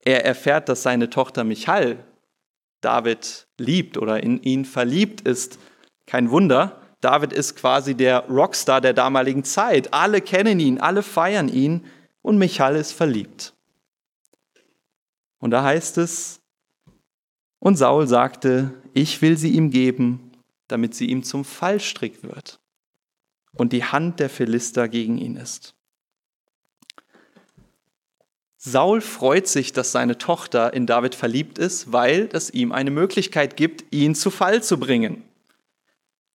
Er 0.03 0.25
erfährt, 0.25 0.69
dass 0.69 0.83
seine 0.83 1.09
Tochter 1.09 1.43
Michal 1.43 2.03
David 2.81 3.47
liebt 3.57 3.97
oder 3.97 4.23
in 4.23 4.41
ihn 4.41 4.65
verliebt 4.65 5.21
ist. 5.21 5.59
Kein 6.07 6.31
Wunder, 6.31 6.80
David 7.01 7.33
ist 7.33 7.55
quasi 7.55 7.95
der 7.95 8.27
Rockstar 8.29 8.79
der 8.79 8.93
damaligen 8.93 9.43
Zeit. 9.43 9.93
Alle 9.93 10.21
kennen 10.21 10.59
ihn, 10.59 10.79
alle 10.79 11.01
feiern 11.01 11.49
ihn 11.49 11.83
und 12.21 12.37
Michal 12.37 12.75
ist 12.75 12.91
verliebt. 12.93 13.53
Und 15.39 15.51
da 15.51 15.63
heißt 15.63 15.97
es, 15.97 16.39
und 17.59 17.75
Saul 17.75 18.07
sagte, 18.07 18.73
ich 18.93 19.21
will 19.21 19.37
sie 19.37 19.51
ihm 19.51 19.71
geben, 19.71 20.31
damit 20.67 20.95
sie 20.95 21.07
ihm 21.07 21.23
zum 21.23 21.43
Fallstrick 21.43 22.23
wird 22.23 22.59
und 23.53 23.73
die 23.73 23.83
Hand 23.83 24.19
der 24.19 24.29
Philister 24.29 24.87
gegen 24.87 25.17
ihn 25.17 25.35
ist. 25.35 25.75
Saul 28.57 29.01
freut 29.01 29.47
sich, 29.47 29.73
dass 29.73 29.91
seine 29.91 30.19
Tochter 30.19 30.73
in 30.73 30.85
David 30.85 31.15
verliebt 31.15 31.57
ist, 31.57 31.91
weil 31.91 32.27
das 32.27 32.51
ihm 32.51 32.71
eine 32.71 32.91
Möglichkeit 32.91 33.57
gibt, 33.57 33.91
ihn 33.91 34.13
zu 34.13 34.29
Fall 34.29 34.61
zu 34.61 34.79
bringen. 34.79 35.23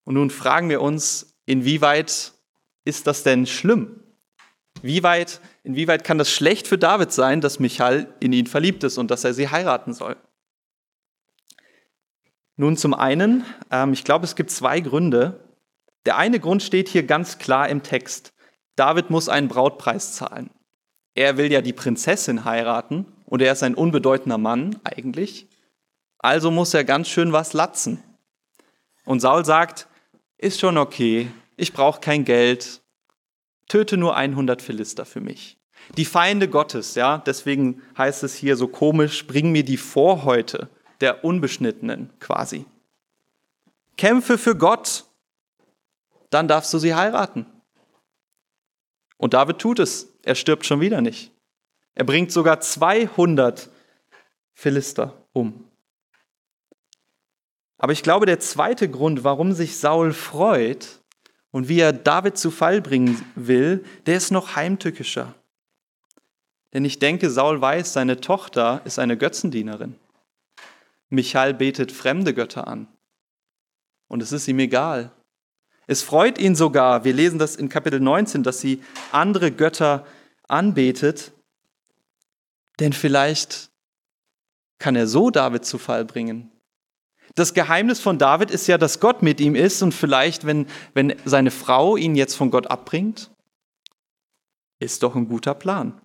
Und 0.07 0.13
nun 0.13 0.29
fragen 0.29 0.69
wir 0.69 0.79
uns, 0.79 1.35
inwieweit 1.45 2.31
ist 2.85 3.07
das 3.07 3.23
denn 3.23 3.45
schlimm? 3.45 3.99
Wie 4.81 5.03
weit, 5.03 5.41
inwieweit 5.63 6.05
kann 6.05 6.17
das 6.17 6.31
schlecht 6.31 6.65
für 6.65 6.77
David 6.77 7.11
sein, 7.11 7.41
dass 7.41 7.59
Michal 7.59 8.15
in 8.21 8.31
ihn 8.31 8.47
verliebt 8.47 8.85
ist 8.85 8.97
und 8.97 9.11
dass 9.11 9.25
er 9.25 9.33
sie 9.33 9.49
heiraten 9.49 9.93
soll? 9.93 10.15
Nun 12.55 12.77
zum 12.77 12.93
einen, 12.93 13.43
ähm, 13.69 13.91
ich 13.91 14.05
glaube, 14.05 14.23
es 14.23 14.37
gibt 14.37 14.49
zwei 14.49 14.79
Gründe. 14.79 15.43
Der 16.05 16.15
eine 16.15 16.39
Grund 16.39 16.63
steht 16.63 16.87
hier 16.87 17.03
ganz 17.03 17.37
klar 17.37 17.67
im 17.67 17.83
Text. 17.83 18.33
David 18.77 19.09
muss 19.09 19.27
einen 19.27 19.49
Brautpreis 19.49 20.13
zahlen. 20.13 20.51
Er 21.15 21.35
will 21.35 21.51
ja 21.51 21.59
die 21.59 21.73
Prinzessin 21.73 22.45
heiraten 22.45 23.11
und 23.25 23.41
er 23.41 23.51
ist 23.51 23.61
ein 23.61 23.75
unbedeutender 23.75 24.37
Mann 24.37 24.79
eigentlich. 24.85 25.49
Also 26.17 26.49
muss 26.49 26.73
er 26.73 26.85
ganz 26.85 27.09
schön 27.09 27.33
was 27.33 27.51
latzen. 27.51 28.01
Und 29.03 29.19
Saul 29.19 29.43
sagt, 29.43 29.89
ist 30.37 30.59
schon 30.59 30.77
okay, 30.77 31.29
ich 31.55 31.73
brauche 31.73 31.99
kein 31.99 32.25
Geld, 32.25 32.81
töte 33.67 33.97
nur 33.97 34.15
100 34.15 34.61
Philister 34.61 35.05
für 35.05 35.21
mich. 35.21 35.57
Die 35.95 36.05
Feinde 36.05 36.49
Gottes, 36.49 36.95
ja, 36.95 37.19
deswegen 37.19 37.81
heißt 37.97 38.23
es 38.23 38.35
hier 38.35 38.57
so 38.57 38.67
komisch, 38.67 39.25
bring 39.25 39.51
mir 39.51 39.63
die 39.63 39.77
Vorhäute 39.77 40.69
der 41.01 41.23
Unbeschnittenen 41.23 42.11
quasi. 42.19 42.65
Kämpfe 43.95 44.37
für 44.37 44.55
Gott, 44.55 45.05
dann 46.29 46.47
darfst 46.47 46.73
du 46.73 46.77
sie 46.77 46.93
heiraten. 46.93 47.45
Und 49.17 49.33
David 49.33 49.59
tut 49.59 49.79
es. 49.79 50.13
Er 50.23 50.35
stirbt 50.35 50.65
schon 50.65 50.81
wieder 50.81 51.01
nicht. 51.01 51.31
Er 51.95 52.03
bringt 52.03 52.31
sogar 52.31 52.59
200 52.59 53.69
Philister 54.53 55.25
um. 55.33 55.66
Aber 57.77 57.93
ich 57.93 58.03
glaube, 58.03 58.25
der 58.25 58.39
zweite 58.39 58.89
Grund, 58.89 59.23
warum 59.23 59.53
sich 59.53 59.77
Saul 59.77 60.13
freut 60.13 60.99
und 61.51 61.69
wie 61.69 61.79
er 61.79 61.93
David 61.93 62.37
zu 62.37 62.51
Fall 62.51 62.81
bringen 62.81 63.23
will, 63.35 63.83
der 64.05 64.17
ist 64.17 64.31
noch 64.31 64.55
heimtückischer. 64.55 65.35
Denn 66.73 66.85
ich 66.85 66.99
denke, 66.99 67.29
Saul 67.29 67.61
weiß, 67.61 67.93
seine 67.93 68.19
Tochter 68.19 68.81
ist 68.85 68.99
eine 68.99 69.17
Götzendienerin. 69.17 69.95
Michal 71.09 71.53
betet 71.53 71.91
fremde 71.91 72.33
Götter 72.33 72.67
an. 72.67 72.87
Und 74.07 74.21
es 74.21 74.31
ist 74.31 74.47
ihm 74.47 74.59
egal. 74.59 75.11
Es 75.85 76.01
freut 76.03 76.37
ihn 76.37 76.55
sogar, 76.55 77.05
wir 77.05 77.13
lesen 77.13 77.39
das 77.39 77.55
in 77.55 77.69
Kapitel 77.69 78.01
19, 78.01 78.43
dass 78.43 78.59
sie 78.59 78.83
andere 79.11 79.51
Götter 79.51 80.05
anbetet, 80.47 81.31
denn 82.79 82.91
vielleicht 82.91 83.69
kann 84.79 84.95
er 84.95 85.07
so 85.07 85.29
David 85.29 85.65
zu 85.65 85.77
Fall 85.77 86.03
bringen. 86.03 86.51
Das 87.37 87.53
Geheimnis 87.53 87.99
von 87.99 88.17
David 88.17 88.49
ist 88.49 88.65
ja, 88.65 88.79
dass 88.79 88.99
Gott 88.99 89.21
mit 89.21 89.39
ihm 89.39 89.53
ist 89.53 89.83
und 89.83 89.93
vielleicht, 89.93 90.47
wenn, 90.47 90.65
wenn 90.95 91.15
seine 91.23 91.51
Frau 91.51 91.95
ihn 91.95 92.15
jetzt 92.15 92.33
von 92.33 92.49
Gott 92.49 92.65
abbringt, 92.65 93.29
ist 94.79 95.03
doch 95.03 95.15
ein 95.15 95.27
guter 95.27 95.53
Plan. 95.53 96.01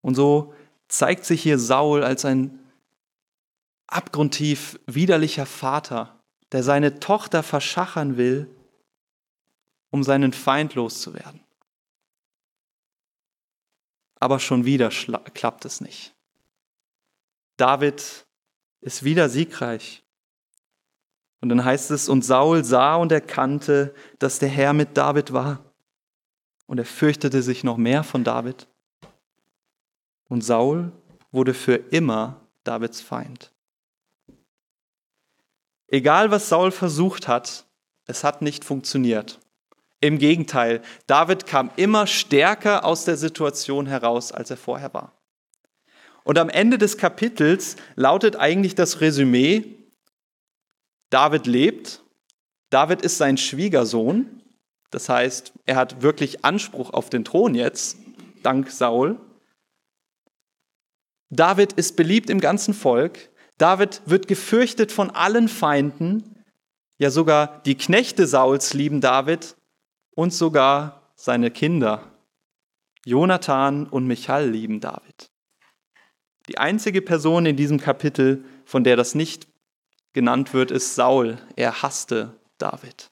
Und 0.00 0.16
so 0.16 0.52
zeigt 0.88 1.24
sich 1.24 1.44
hier 1.44 1.60
Saul 1.60 2.02
als 2.02 2.24
ein 2.24 2.58
abgrundtief 3.86 4.80
widerlicher 4.86 5.46
Vater, 5.46 6.18
der 6.50 6.64
seine 6.64 6.98
Tochter 6.98 7.44
verschachern 7.44 8.16
will, 8.16 8.52
um 9.92 10.02
seinen 10.02 10.32
Feind 10.32 10.74
loszuwerden. 10.74 11.40
Aber 14.18 14.40
schon 14.40 14.64
wieder 14.64 14.88
klappt 14.88 15.66
es 15.66 15.80
nicht. 15.80 16.16
David 17.58 18.26
ist 18.82 19.04
wieder 19.04 19.28
siegreich. 19.28 20.02
Und 21.40 21.48
dann 21.48 21.64
heißt 21.64 21.90
es, 21.90 22.08
und 22.08 22.22
Saul 22.24 22.64
sah 22.64 22.96
und 22.96 23.10
erkannte, 23.10 23.94
dass 24.18 24.38
der 24.38 24.48
Herr 24.48 24.74
mit 24.74 24.96
David 24.96 25.32
war. 25.32 25.60
Und 26.66 26.78
er 26.78 26.84
fürchtete 26.84 27.42
sich 27.42 27.64
noch 27.64 27.76
mehr 27.76 28.04
von 28.04 28.22
David. 28.22 28.68
Und 30.28 30.42
Saul 30.42 30.92
wurde 31.30 31.54
für 31.54 31.74
immer 31.74 32.40
Davids 32.64 33.00
Feind. 33.00 33.50
Egal 35.88 36.30
was 36.30 36.48
Saul 36.48 36.70
versucht 36.70 37.28
hat, 37.28 37.66
es 38.06 38.24
hat 38.24 38.42
nicht 38.42 38.64
funktioniert. 38.64 39.40
Im 40.00 40.18
Gegenteil, 40.18 40.82
David 41.06 41.46
kam 41.46 41.70
immer 41.76 42.06
stärker 42.06 42.84
aus 42.84 43.04
der 43.04 43.16
Situation 43.16 43.86
heraus, 43.86 44.32
als 44.32 44.50
er 44.50 44.56
vorher 44.56 44.92
war. 44.94 45.12
Und 46.24 46.38
am 46.38 46.48
Ende 46.48 46.78
des 46.78 46.98
Kapitels 46.98 47.76
lautet 47.96 48.36
eigentlich 48.36 48.74
das 48.74 49.00
Resümee, 49.00 49.64
David 51.10 51.46
lebt, 51.46 52.02
David 52.70 53.02
ist 53.02 53.18
sein 53.18 53.36
Schwiegersohn, 53.36 54.42
das 54.90 55.08
heißt, 55.08 55.52
er 55.66 55.76
hat 55.76 56.02
wirklich 56.02 56.44
Anspruch 56.44 56.90
auf 56.90 57.10
den 57.10 57.24
Thron 57.24 57.54
jetzt, 57.54 57.98
dank 58.42 58.70
Saul. 58.70 59.18
David 61.30 61.72
ist 61.74 61.96
beliebt 61.96 62.30
im 62.30 62.40
ganzen 62.40 62.72
Volk, 62.72 63.30
David 63.58 64.02
wird 64.06 64.28
gefürchtet 64.28 64.92
von 64.92 65.10
allen 65.10 65.48
Feinden, 65.48 66.44
ja 66.98 67.10
sogar 67.10 67.62
die 67.62 67.74
Knechte 67.74 68.26
Sauls 68.26 68.74
lieben 68.74 69.00
David 69.00 69.56
und 70.14 70.32
sogar 70.32 71.12
seine 71.14 71.50
Kinder. 71.50 72.12
Jonathan 73.04 73.86
und 73.88 74.06
Michal 74.06 74.48
lieben 74.48 74.80
David. 74.80 75.31
Die 76.52 76.58
einzige 76.58 77.00
Person 77.00 77.46
in 77.46 77.56
diesem 77.56 77.80
Kapitel, 77.80 78.44
von 78.66 78.84
der 78.84 78.94
das 78.94 79.14
nicht 79.14 79.48
genannt 80.12 80.52
wird, 80.52 80.70
ist 80.70 80.94
Saul. 80.94 81.38
Er 81.56 81.80
hasste 81.80 82.38
David. 82.58 83.10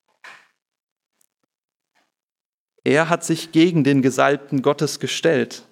Er 2.83 3.09
hat 3.09 3.23
sich 3.23 3.51
gegen 3.51 3.83
den 3.83 4.03
Gesalbten 4.03 4.61
Gottes 4.61 4.99
gestellt. 4.99 5.67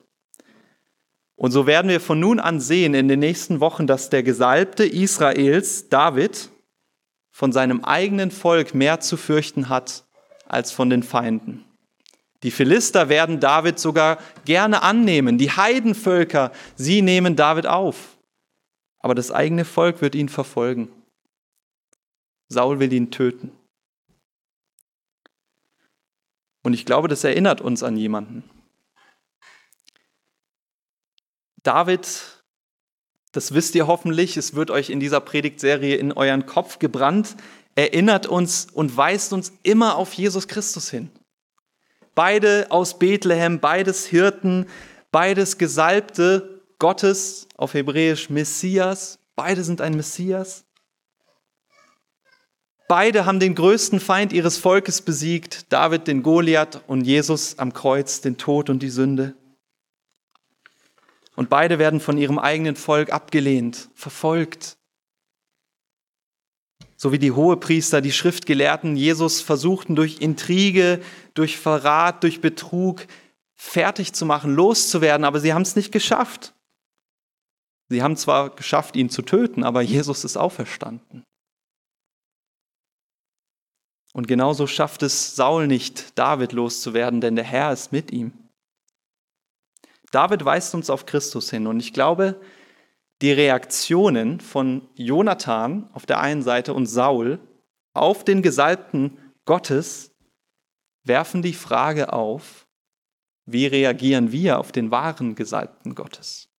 Und 1.36 1.52
so 1.52 1.68
werden 1.68 1.92
wir 1.92 2.02
von 2.02 2.20
nun 2.20 2.40
an 2.40 2.60
sehen 2.60 2.96
in 2.96 3.08
den 3.08 3.20
nächsten 3.20 3.60
Wochen, 3.60 3.86
dass 3.86 4.10
der 4.10 4.24
Gesalbte 4.24 4.84
Israels, 4.84 5.90
David, 5.90 6.50
von 7.30 7.52
seinem 7.52 7.84
eigenen 7.84 8.32
Volk 8.32 8.74
mehr 8.74 9.00
zu 9.00 9.16
fürchten 9.16 9.70
hat 9.70 10.06
als 10.48 10.72
von 10.72 10.90
den 10.90 11.04
Feinden. 11.04 11.66
Die 12.44 12.52
Philister 12.52 13.10
werden 13.10 13.40
David 13.40 13.80
sogar 13.80 14.18
gerne 14.46 14.82
annehmen. 14.82 15.38
Die 15.38 15.52
Heidenvölker, 15.52 16.52
sie 16.76 17.02
nehmen 17.02 17.36
David 17.36 17.68
auf. 17.68 18.18
Aber 19.00 19.16
das 19.16 19.32
eigene 19.32 19.66
Volk 19.66 20.02
wird 20.02 20.16
ihn 20.16 20.30
verfolgen. 20.30 20.90
Saul 22.48 22.80
will 22.80 22.92
ihn 22.94 23.12
töten. 23.12 23.52
Und 26.64 26.74
ich 26.74 26.86
glaube, 26.86 27.08
das 27.08 27.24
erinnert 27.24 27.62
uns 27.62 27.84
an 27.84 27.96
jemanden. 27.98 28.44
David, 31.64 32.44
das 33.32 33.54
wisst 33.54 33.76
ihr 33.76 33.88
hoffentlich, 33.88 34.38
es 34.38 34.56
wird 34.56 34.72
euch 34.72 34.90
in 34.90 35.00
dieser 35.00 35.20
Predigtserie 35.20 35.96
in 35.96 36.14
euren 36.14 36.46
Kopf 36.46 36.80
gebrannt, 36.80 37.36
erinnert 37.76 38.28
uns 38.28 38.68
und 38.74 38.96
weist 38.96 39.34
uns 39.34 39.54
immer 39.64 39.96
auf 39.96 40.14
Jesus 40.14 40.48
Christus 40.48 40.90
hin. 40.90 41.12
Beide 42.20 42.68
aus 42.70 43.00
Bethlehem, 43.00 43.62
beides 43.62 44.06
Hirten, 44.06 44.66
beides 45.10 45.58
Gesalbte 45.58 46.62
Gottes, 46.78 47.48
auf 47.56 47.74
Hebräisch 47.74 48.30
Messias, 48.30 49.20
beide 49.38 49.64
sind 49.64 49.80
ein 49.80 49.96
Messias. 49.96 50.66
Beide 52.90 53.26
haben 53.26 53.40
den 53.40 53.56
größten 53.56 54.02
Feind 54.02 54.34
ihres 54.34 54.58
Volkes 54.58 55.02
besiegt, 55.02 55.72
David 55.72 56.08
den 56.08 56.22
Goliath 56.22 56.82
und 56.88 57.06
Jesus 57.06 57.58
am 57.58 57.72
Kreuz 57.72 58.20
den 58.20 58.36
Tod 58.36 58.70
und 58.70 58.84
die 58.84 58.90
Sünde. 58.90 59.34
Und 61.38 61.50
beide 61.50 61.80
werden 61.80 62.02
von 62.02 62.18
ihrem 62.18 62.38
eigenen 62.38 62.76
Volk 62.76 63.14
abgelehnt, 63.14 63.88
verfolgt, 63.96 64.76
so 67.02 67.14
wie 67.14 67.20
die 67.20 67.32
Hohepriester, 67.32 68.02
die 68.02 68.12
Schriftgelehrten 68.12 68.98
Jesus 68.98 69.40
versuchten 69.40 69.96
durch 69.96 70.20
Intrige, 70.20 71.02
durch 71.34 71.58
Verrat, 71.58 72.24
durch 72.24 72.42
Betrug 72.42 73.08
fertig 73.56 74.12
zu 74.12 74.26
machen, 74.26 74.54
loszuwerden, 74.54 75.24
aber 75.24 75.40
sie 75.40 75.54
haben 75.54 75.62
es 75.62 75.78
nicht 75.78 75.94
geschafft. 75.94 76.54
Sie 77.88 78.04
haben 78.04 78.18
zwar 78.18 78.50
geschafft, 78.50 78.98
ihn 78.98 79.10
zu 79.10 79.22
töten, 79.22 79.64
aber 79.64 79.82
Jesus 79.82 80.26
ist 80.26 80.36
auferstanden. 80.36 81.24
Und 84.12 84.28
genauso 84.28 84.68
schafft 84.68 85.02
es 85.02 85.38
Saul 85.38 85.68
nicht, 85.68 86.20
David 86.20 86.52
loszuwerden, 86.52 87.22
denn 87.22 87.38
der 87.38 87.46
Herr 87.46 87.72
ist 87.72 87.94
mit 87.94 88.12
ihm. 88.12 88.34
David 90.12 90.44
weist 90.44 90.76
uns 90.76 90.90
auf 90.90 91.06
Christus 91.06 91.50
hin 91.50 91.66
und 91.66 91.80
ich 91.80 91.94
glaube, 91.94 92.42
die 93.22 93.32
Reaktionen 93.32 94.40
von 94.40 94.88
Jonathan 94.96 95.90
auf 95.94 96.06
der 96.06 96.20
einen 96.20 96.42
Seite 96.42 96.74
und 96.74 96.86
Saul 96.86 97.40
auf 97.94 98.24
den 98.24 98.42
Gesalbten 98.42 99.18
Gottes 99.46 100.12
werfen 101.04 101.42
die 101.42 101.54
Frage 101.54 102.14
auf, 102.14 102.68
wie 103.46 103.66
reagieren 103.66 104.32
wir 104.32 104.60
auf 104.60 104.72
den 104.72 104.92
wahren 104.92 105.36
Gesalbten 105.36 105.96
Gottes? 105.96 106.50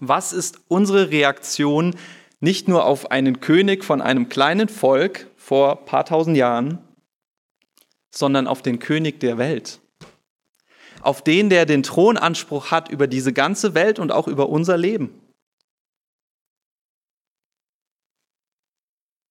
Was 0.00 0.32
ist 0.32 0.60
unsere 0.68 1.10
Reaktion 1.10 1.94
nicht 2.40 2.68
nur 2.68 2.86
auf 2.86 3.10
einen 3.10 3.40
König 3.40 3.84
von 3.84 4.00
einem 4.00 4.28
kleinen 4.28 4.68
Volk 4.68 5.30
vor 5.36 5.78
ein 5.80 5.84
paar 5.84 6.06
tausend 6.06 6.36
Jahren, 6.36 6.78
sondern 8.10 8.46
auf 8.46 8.62
den 8.62 8.78
König 8.78 9.20
der 9.20 9.36
Welt? 9.36 9.80
Auf 11.02 11.22
den, 11.22 11.50
der 11.50 11.66
den 11.66 11.82
Thronanspruch 11.82 12.70
hat 12.70 12.88
über 12.88 13.06
diese 13.06 13.34
ganze 13.34 13.74
Welt 13.74 13.98
und 13.98 14.10
auch 14.10 14.26
über 14.26 14.48
unser 14.48 14.78
Leben? 14.78 15.20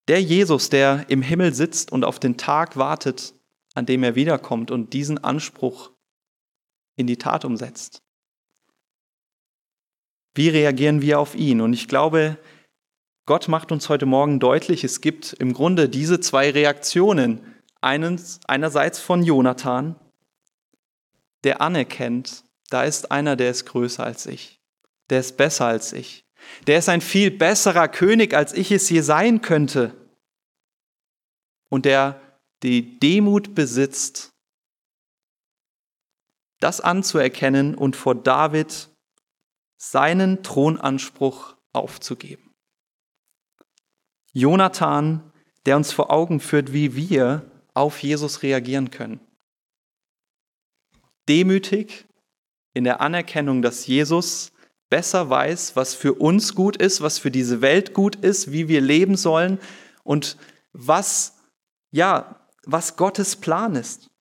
Der 0.08 0.22
Jesus, 0.22 0.70
der 0.70 1.06
im 1.10 1.22
Himmel 1.22 1.54
sitzt 1.54 1.92
und 1.92 2.04
auf 2.04 2.20
den 2.20 2.38
Tag 2.38 2.76
wartet, 2.76 3.34
an 3.74 3.86
dem 3.86 4.04
er 4.04 4.16
wiederkommt 4.16 4.70
und 4.70 4.94
diesen 4.94 5.24
Anspruch 5.24 5.92
in 6.96 7.08
die 7.08 7.18
Tat 7.18 7.46
umsetzt. 7.46 8.02
Wie 10.36 10.50
reagieren 10.50 11.02
wir 11.02 11.20
auf 11.20 11.36
ihn? 11.36 11.62
Und 11.62 11.74
ich 11.74 11.88
glaube, 11.88 12.38
Gott 13.26 13.48
macht 13.48 13.72
uns 13.72 13.88
heute 13.88 14.06
Morgen 14.06 14.40
deutlich, 14.40 14.84
es 14.84 15.00
gibt 15.00 15.34
im 15.34 15.54
Grunde 15.54 15.88
diese 15.88 16.20
zwei 16.20 16.50
Reaktionen. 16.52 17.40
Einerseits 17.80 19.00
von 19.00 19.24
Jonathan, 19.24 19.96
der 21.44 21.62
anerkennt, 21.62 22.44
da 22.70 22.84
ist 22.84 23.12
einer, 23.12 23.36
der 23.36 23.52
ist 23.52 23.66
größer 23.66 24.04
als 24.04 24.26
ich, 24.26 24.62
der 25.10 25.20
ist 25.20 25.38
besser 25.38 25.66
als 25.66 25.94
ich. 25.94 26.23
Der 26.68 26.80
ist 26.80 26.90
ein 26.90 27.02
viel 27.02 27.32
besserer 27.32 27.88
König, 27.88 28.34
als 28.34 28.54
ich 28.54 28.72
es 28.72 28.90
je 28.90 29.02
sein 29.02 29.42
könnte. 29.42 29.96
Und 31.70 31.86
der 31.86 32.22
die 32.64 33.00
Demut 33.00 33.56
besitzt, 33.56 34.32
das 36.62 36.80
anzuerkennen 36.80 37.76
und 37.76 37.98
vor 37.98 38.16
David 38.16 38.90
seinen 39.78 40.44
Thronanspruch 40.44 41.58
aufzugeben. 41.74 42.54
Jonathan, 44.32 45.34
der 45.66 45.76
uns 45.76 45.92
vor 45.92 46.10
Augen 46.10 46.40
führt, 46.40 46.72
wie 46.72 46.96
wir 46.96 47.52
auf 47.74 48.02
Jesus 48.02 48.44
reagieren 48.44 48.92
können. 48.92 49.20
Demütig 51.28 52.06
in 52.74 52.86
der 52.86 53.02
Anerkennung, 53.02 53.62
dass 53.62 53.86
Jesus 53.86 54.53
besser 54.94 55.28
weiß, 55.28 55.76
was 55.76 55.96
für 55.96 56.14
uns 56.14 56.54
gut 56.54 56.78
ist, 56.78 57.02
was 57.02 57.18
für 57.18 57.32
diese 57.32 57.62
Welt 57.62 57.96
gut 57.96 58.16
ist, 58.16 58.52
wie 58.52 58.68
wir 58.68 58.80
leben 58.80 59.18
sollen 59.18 59.58
und 60.04 60.38
was, 60.72 61.40
ja, 61.90 62.48
was 62.64 62.96
Gottes 62.96 63.36
Plan 63.38 63.76
ist. 63.76 64.12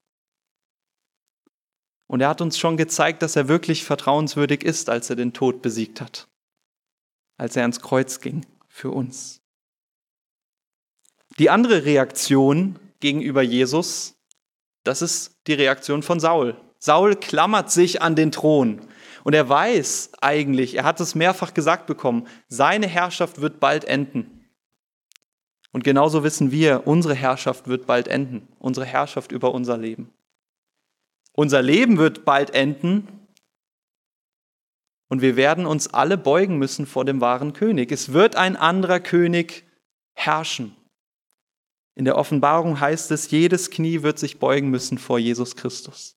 Und 2.06 2.22
er 2.22 2.30
hat 2.30 2.40
uns 2.40 2.58
schon 2.58 2.78
gezeigt, 2.78 3.20
dass 3.20 3.36
er 3.36 3.48
wirklich 3.48 3.84
vertrauenswürdig 3.84 4.64
ist, 4.64 4.88
als 4.88 5.10
er 5.10 5.16
den 5.16 5.34
Tod 5.34 5.60
besiegt 5.60 6.00
hat, 6.00 6.26
als 7.36 7.54
er 7.54 7.64
ans 7.64 7.82
Kreuz 7.82 8.20
ging 8.20 8.46
für 8.66 8.92
uns. 8.92 9.42
Die 11.38 11.50
andere 11.50 11.84
Reaktion 11.84 12.78
gegenüber 13.00 13.42
Jesus, 13.42 14.14
das 14.84 15.02
ist 15.02 15.36
die 15.46 15.52
Reaktion 15.52 16.02
von 16.02 16.18
Saul. 16.18 16.56
Saul 16.78 17.14
klammert 17.14 17.70
sich 17.70 18.00
an 18.00 18.16
den 18.16 18.32
Thron 18.32 18.88
Und 19.24 19.34
er 19.34 19.48
weiß 19.48 20.12
eigentlich, 20.20 20.76
er 20.76 20.84
hat 20.84 21.00
es 21.00 21.14
mehrfach 21.14 21.54
gesagt 21.54 21.86
bekommen, 21.86 22.26
seine 22.48 22.86
Herrschaft 22.86 23.40
wird 23.40 23.60
bald 23.60 23.84
enden. 23.84 24.48
Und 25.72 25.84
genauso 25.84 26.22
wissen 26.24 26.50
wir, 26.50 26.86
unsere 26.86 27.14
Herrschaft 27.14 27.68
wird 27.68 27.86
bald 27.86 28.08
enden, 28.08 28.48
unsere 28.58 28.84
Herrschaft 28.84 29.32
über 29.32 29.54
unser 29.54 29.78
Leben. 29.78 30.12
Unser 31.32 31.62
Leben 31.62 31.96
wird 31.96 32.24
bald 32.24 32.50
enden 32.50 33.08
und 35.08 35.22
wir 35.22 35.36
werden 35.36 35.66
uns 35.66 35.88
alle 35.88 36.18
beugen 36.18 36.58
müssen 36.58 36.86
vor 36.86 37.04
dem 37.04 37.20
wahren 37.20 37.54
König. 37.54 37.90
Es 37.90 38.12
wird 38.12 38.36
ein 38.36 38.56
anderer 38.56 39.00
König 39.00 39.64
herrschen. 40.14 40.76
In 41.94 42.04
der 42.04 42.16
Offenbarung 42.16 42.80
heißt 42.80 43.10
es, 43.12 43.30
jedes 43.30 43.70
Knie 43.70 44.02
wird 44.02 44.18
sich 44.18 44.38
beugen 44.38 44.68
müssen 44.68 44.98
vor 44.98 45.18
Jesus 45.18 45.56
Christus 45.56 46.16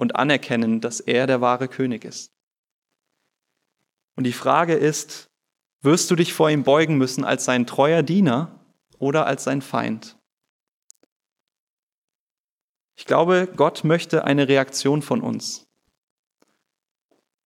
und 0.00 0.16
anerkennen, 0.16 0.80
dass 0.80 1.00
er 1.00 1.26
der 1.26 1.42
wahre 1.42 1.68
König 1.68 2.06
ist. 2.06 2.32
Und 4.16 4.24
die 4.24 4.32
Frage 4.32 4.74
ist, 4.74 5.30
wirst 5.82 6.10
du 6.10 6.16
dich 6.16 6.32
vor 6.32 6.50
ihm 6.50 6.64
beugen 6.64 6.96
müssen 6.96 7.22
als 7.22 7.44
sein 7.44 7.66
treuer 7.66 8.02
Diener 8.02 8.64
oder 8.98 9.26
als 9.26 9.44
sein 9.44 9.60
Feind? 9.60 10.18
Ich 12.96 13.04
glaube, 13.04 13.46
Gott 13.54 13.84
möchte 13.84 14.24
eine 14.24 14.48
Reaktion 14.48 15.02
von 15.02 15.20
uns. 15.20 15.66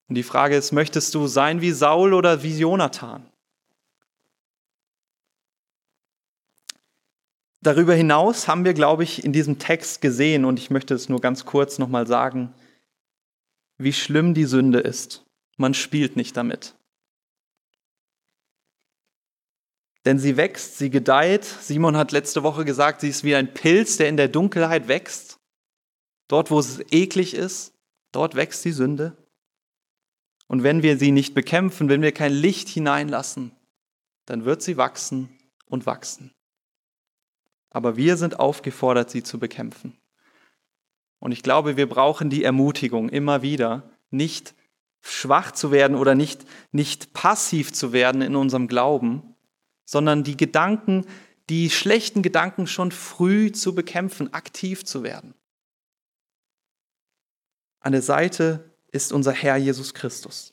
Und 0.08 0.14
die 0.14 0.22
Frage 0.22 0.56
ist, 0.56 0.70
möchtest 0.70 1.12
du 1.16 1.26
sein 1.26 1.60
wie 1.60 1.72
Saul 1.72 2.14
oder 2.14 2.44
wie 2.44 2.56
Jonathan? 2.56 3.28
Darüber 7.64 7.94
hinaus 7.94 8.46
haben 8.46 8.66
wir, 8.66 8.74
glaube 8.74 9.04
ich, 9.04 9.24
in 9.24 9.32
diesem 9.32 9.58
Text 9.58 10.02
gesehen, 10.02 10.44
und 10.44 10.58
ich 10.58 10.68
möchte 10.68 10.92
es 10.92 11.08
nur 11.08 11.22
ganz 11.22 11.46
kurz 11.46 11.78
nochmal 11.78 12.06
sagen, 12.06 12.52
wie 13.78 13.94
schlimm 13.94 14.34
die 14.34 14.44
Sünde 14.44 14.80
ist. 14.80 15.24
Man 15.56 15.72
spielt 15.72 16.14
nicht 16.14 16.36
damit. 16.36 16.74
Denn 20.04 20.18
sie 20.18 20.36
wächst, 20.36 20.76
sie 20.76 20.90
gedeiht. 20.90 21.44
Simon 21.44 21.96
hat 21.96 22.12
letzte 22.12 22.42
Woche 22.42 22.66
gesagt, 22.66 23.00
sie 23.00 23.08
ist 23.08 23.24
wie 23.24 23.34
ein 23.34 23.54
Pilz, 23.54 23.96
der 23.96 24.10
in 24.10 24.18
der 24.18 24.28
Dunkelheit 24.28 24.86
wächst. 24.86 25.40
Dort, 26.28 26.50
wo 26.50 26.58
es 26.58 26.80
eklig 26.90 27.32
ist, 27.32 27.72
dort 28.12 28.34
wächst 28.34 28.62
die 28.66 28.72
Sünde. 28.72 29.16
Und 30.48 30.64
wenn 30.64 30.82
wir 30.82 30.98
sie 30.98 31.12
nicht 31.12 31.32
bekämpfen, 31.32 31.88
wenn 31.88 32.02
wir 32.02 32.12
kein 32.12 32.34
Licht 32.34 32.68
hineinlassen, 32.68 33.52
dann 34.26 34.44
wird 34.44 34.60
sie 34.60 34.76
wachsen 34.76 35.30
und 35.64 35.86
wachsen 35.86 36.34
aber 37.74 37.96
wir 37.96 38.16
sind 38.16 38.38
aufgefordert, 38.38 39.10
sie 39.10 39.24
zu 39.24 39.38
bekämpfen. 39.38 39.98
Und 41.18 41.32
ich 41.32 41.42
glaube, 41.42 41.76
wir 41.76 41.88
brauchen 41.88 42.30
die 42.30 42.44
Ermutigung 42.44 43.08
immer 43.08 43.42
wieder, 43.42 43.90
nicht 44.10 44.54
schwach 45.02 45.50
zu 45.50 45.72
werden 45.72 45.96
oder 45.96 46.14
nicht, 46.14 46.46
nicht 46.70 47.12
passiv 47.12 47.72
zu 47.72 47.92
werden 47.92 48.22
in 48.22 48.36
unserem 48.36 48.68
Glauben, 48.68 49.34
sondern 49.84 50.22
die 50.22 50.36
Gedanken, 50.36 51.04
die 51.50 51.68
schlechten 51.68 52.22
Gedanken 52.22 52.68
schon 52.68 52.92
früh 52.92 53.50
zu 53.50 53.74
bekämpfen, 53.74 54.32
aktiv 54.32 54.84
zu 54.84 55.02
werden. 55.02 55.34
An 57.80 57.92
der 57.92 58.02
Seite 58.02 58.70
ist 58.92 59.12
unser 59.12 59.32
Herr 59.32 59.56
Jesus 59.56 59.94
Christus. 59.94 60.52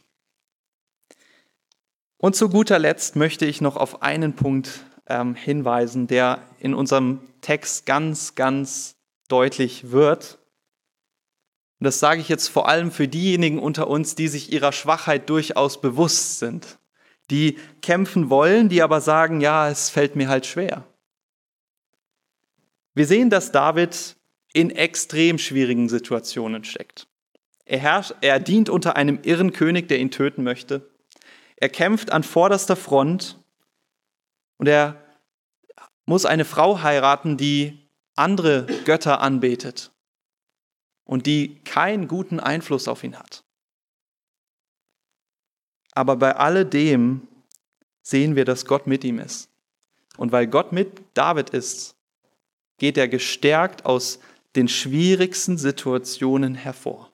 Und 2.17 2.35
zu 2.35 2.49
guter 2.49 2.79
Letzt 2.79 3.15
möchte 3.15 3.45
ich 3.45 3.61
noch 3.61 3.77
auf 3.77 4.01
einen 4.01 4.35
Punkt 4.35 4.85
ähm, 5.05 5.35
hinweisen, 5.35 6.07
der 6.07 6.43
in 6.61 6.73
unserem 6.73 7.19
Text 7.41 7.85
ganz, 7.85 8.35
ganz 8.35 8.95
deutlich 9.27 9.91
wird. 9.91 10.37
Und 11.79 11.85
das 11.85 11.99
sage 11.99 12.21
ich 12.21 12.29
jetzt 12.29 12.49
vor 12.49 12.69
allem 12.69 12.91
für 12.91 13.07
diejenigen 13.07 13.57
unter 13.57 13.87
uns, 13.87 14.13
die 14.13 14.27
sich 14.27 14.53
ihrer 14.53 14.71
Schwachheit 14.71 15.29
durchaus 15.29 15.81
bewusst 15.81 16.37
sind, 16.37 16.77
die 17.31 17.57
kämpfen 17.81 18.29
wollen, 18.29 18.69
die 18.69 18.83
aber 18.83 19.01
sagen, 19.01 19.41
ja, 19.41 19.69
es 19.69 19.89
fällt 19.89 20.15
mir 20.15 20.29
halt 20.29 20.45
schwer. 20.45 20.83
Wir 22.93 23.07
sehen, 23.07 23.31
dass 23.31 23.51
David 23.51 24.15
in 24.53 24.69
extrem 24.69 25.39
schwierigen 25.39 25.89
Situationen 25.89 26.63
steckt. 26.63 27.07
Er, 27.65 27.79
herrscht, 27.79 28.13
er 28.21 28.39
dient 28.39 28.69
unter 28.69 28.97
einem 28.97 29.19
irren 29.23 29.53
König, 29.53 29.87
der 29.87 29.99
ihn 29.99 30.11
töten 30.11 30.43
möchte. 30.43 30.91
Er 31.55 31.69
kämpft 31.69 32.11
an 32.11 32.23
vorderster 32.23 32.75
Front 32.75 33.39
und 34.57 34.67
er 34.67 35.00
muss 36.05 36.25
eine 36.25 36.45
Frau 36.45 36.81
heiraten, 36.81 37.37
die 37.37 37.79
andere 38.15 38.65
Götter 38.85 39.21
anbetet 39.21 39.91
und 41.05 41.25
die 41.25 41.55
keinen 41.63 42.07
guten 42.07 42.39
Einfluss 42.39 42.87
auf 42.87 43.03
ihn 43.03 43.17
hat. 43.17 43.43
Aber 45.93 46.15
bei 46.15 46.35
alledem 46.35 47.27
sehen 48.01 48.35
wir, 48.35 48.45
dass 48.45 48.65
Gott 48.65 48.87
mit 48.87 49.03
ihm 49.03 49.19
ist. 49.19 49.49
Und 50.17 50.31
weil 50.31 50.47
Gott 50.47 50.71
mit 50.71 51.01
David 51.13 51.51
ist, 51.51 51.95
geht 52.77 52.97
er 52.97 53.07
gestärkt 53.07 53.85
aus 53.85 54.19
den 54.55 54.67
schwierigsten 54.67 55.57
Situationen 55.57 56.55
hervor. 56.55 57.11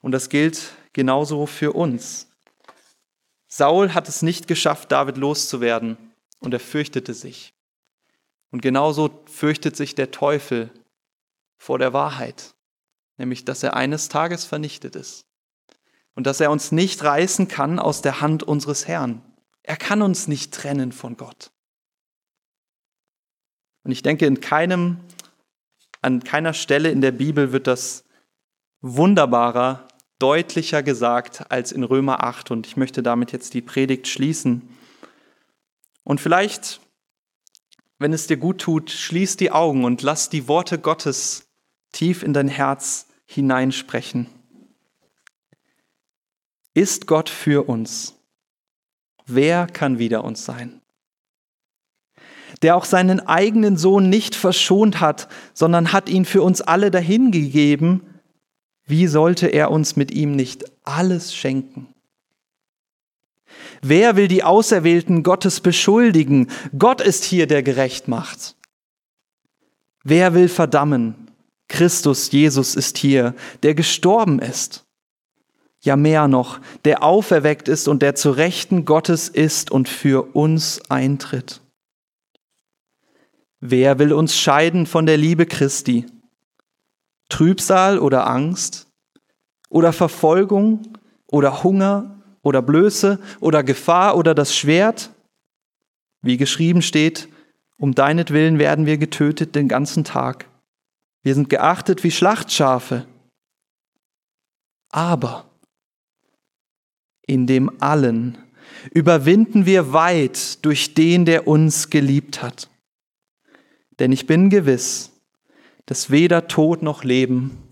Und 0.00 0.12
das 0.12 0.28
gilt 0.28 0.72
genauso 0.92 1.46
für 1.46 1.72
uns. 1.72 2.28
Saul 3.48 3.94
hat 3.94 4.08
es 4.08 4.22
nicht 4.22 4.46
geschafft, 4.46 4.92
David 4.92 5.16
loszuwerden 5.16 6.09
und 6.40 6.52
er 6.52 6.60
fürchtete 6.60 7.14
sich. 7.14 7.54
Und 8.50 8.62
genauso 8.62 9.22
fürchtet 9.26 9.76
sich 9.76 9.94
der 9.94 10.10
Teufel 10.10 10.70
vor 11.56 11.78
der 11.78 11.92
Wahrheit, 11.92 12.54
nämlich 13.16 13.44
dass 13.44 13.62
er 13.62 13.74
eines 13.74 14.08
Tages 14.08 14.44
vernichtet 14.44 14.96
ist 14.96 15.26
und 16.14 16.26
dass 16.26 16.40
er 16.40 16.50
uns 16.50 16.72
nicht 16.72 17.04
reißen 17.04 17.48
kann 17.48 17.78
aus 17.78 18.02
der 18.02 18.20
Hand 18.20 18.42
unseres 18.42 18.88
Herrn. 18.88 19.22
Er 19.62 19.76
kann 19.76 20.02
uns 20.02 20.26
nicht 20.26 20.52
trennen 20.52 20.90
von 20.90 21.16
Gott. 21.16 21.52
Und 23.84 23.92
ich 23.92 24.02
denke, 24.02 24.26
in 24.26 24.40
keinem, 24.40 24.98
an 26.02 26.24
keiner 26.24 26.54
Stelle 26.54 26.90
in 26.90 27.00
der 27.00 27.12
Bibel 27.12 27.52
wird 27.52 27.66
das 27.66 28.04
wunderbarer 28.80 29.86
deutlicher 30.18 30.82
gesagt 30.82 31.50
als 31.50 31.72
in 31.72 31.84
Römer 31.84 32.22
8 32.22 32.50
und 32.50 32.66
ich 32.66 32.76
möchte 32.76 33.02
damit 33.02 33.32
jetzt 33.32 33.54
die 33.54 33.62
Predigt 33.62 34.06
schließen. 34.06 34.68
Und 36.04 36.20
vielleicht, 36.20 36.80
wenn 37.98 38.12
es 38.12 38.26
dir 38.26 38.36
gut 38.36 38.60
tut, 38.60 38.90
schließ 38.90 39.36
die 39.36 39.50
Augen 39.50 39.84
und 39.84 40.02
lass 40.02 40.28
die 40.30 40.48
Worte 40.48 40.78
Gottes 40.78 41.48
tief 41.92 42.22
in 42.22 42.32
dein 42.32 42.48
Herz 42.48 43.06
hineinsprechen. 43.26 44.26
Ist 46.74 47.06
Gott 47.06 47.28
für 47.28 47.68
uns? 47.68 48.16
Wer 49.26 49.66
kann 49.66 49.98
wider 49.98 50.24
uns 50.24 50.44
sein? 50.44 50.80
Der 52.62 52.76
auch 52.76 52.84
seinen 52.84 53.20
eigenen 53.20 53.76
Sohn 53.76 54.08
nicht 54.08 54.34
verschont 54.34 55.00
hat, 55.00 55.28
sondern 55.54 55.92
hat 55.92 56.08
ihn 56.08 56.24
für 56.24 56.42
uns 56.42 56.60
alle 56.60 56.90
dahingegeben, 56.90 58.02
wie 58.86 59.06
sollte 59.06 59.46
er 59.46 59.70
uns 59.70 59.94
mit 59.94 60.10
ihm 60.10 60.34
nicht 60.34 60.64
alles 60.82 61.34
schenken? 61.34 61.94
Wer 63.82 64.16
will 64.16 64.28
die 64.28 64.44
Auserwählten 64.44 65.22
Gottes 65.22 65.60
beschuldigen? 65.60 66.48
Gott 66.78 67.00
ist 67.00 67.24
hier, 67.24 67.46
der 67.46 67.62
gerecht 67.62 68.08
macht. 68.08 68.56
Wer 70.04 70.34
will 70.34 70.48
verdammen? 70.48 71.30
Christus 71.68 72.30
Jesus 72.32 72.74
ist 72.74 72.98
hier, 72.98 73.34
der 73.62 73.74
gestorben 73.74 74.40
ist. 74.40 74.84
Ja 75.82 75.96
mehr 75.96 76.28
noch, 76.28 76.60
der 76.84 77.02
auferweckt 77.02 77.68
ist 77.68 77.88
und 77.88 78.02
der 78.02 78.14
zu 78.14 78.30
Rechten 78.32 78.84
Gottes 78.84 79.28
ist 79.28 79.70
und 79.70 79.88
für 79.88 80.34
uns 80.34 80.82
eintritt. 80.90 81.62
Wer 83.60 83.98
will 83.98 84.12
uns 84.12 84.36
scheiden 84.36 84.86
von 84.86 85.06
der 85.06 85.16
Liebe 85.16 85.46
Christi? 85.46 86.06
Trübsal 87.28 87.98
oder 87.98 88.26
Angst 88.26 88.88
oder 89.68 89.92
Verfolgung 89.92 90.82
oder 91.26 91.62
Hunger 91.62 92.19
oder 92.42 92.62
Blöße 92.62 93.18
oder 93.40 93.62
Gefahr 93.62 94.16
oder 94.16 94.34
das 94.34 94.54
Schwert? 94.54 95.10
Wie 96.22 96.36
geschrieben 96.36 96.82
steht, 96.82 97.28
um 97.78 97.94
deinetwillen 97.94 98.58
werden 98.58 98.86
wir 98.86 98.98
getötet 98.98 99.54
den 99.54 99.68
ganzen 99.68 100.04
Tag. 100.04 100.46
Wir 101.22 101.34
sind 101.34 101.48
geachtet 101.48 102.04
wie 102.04 102.10
Schlachtschafe. 102.10 103.06
Aber 104.90 105.50
in 107.26 107.46
dem 107.46 107.70
allen 107.80 108.38
überwinden 108.92 109.66
wir 109.66 109.92
weit 109.92 110.64
durch 110.64 110.94
den, 110.94 111.24
der 111.24 111.46
uns 111.46 111.90
geliebt 111.90 112.42
hat. 112.42 112.68
Denn 113.98 114.12
ich 114.12 114.26
bin 114.26 114.50
gewiss, 114.50 115.12
dass 115.86 116.10
weder 116.10 116.48
Tod 116.48 116.82
noch 116.82 117.04
Leben, 117.04 117.69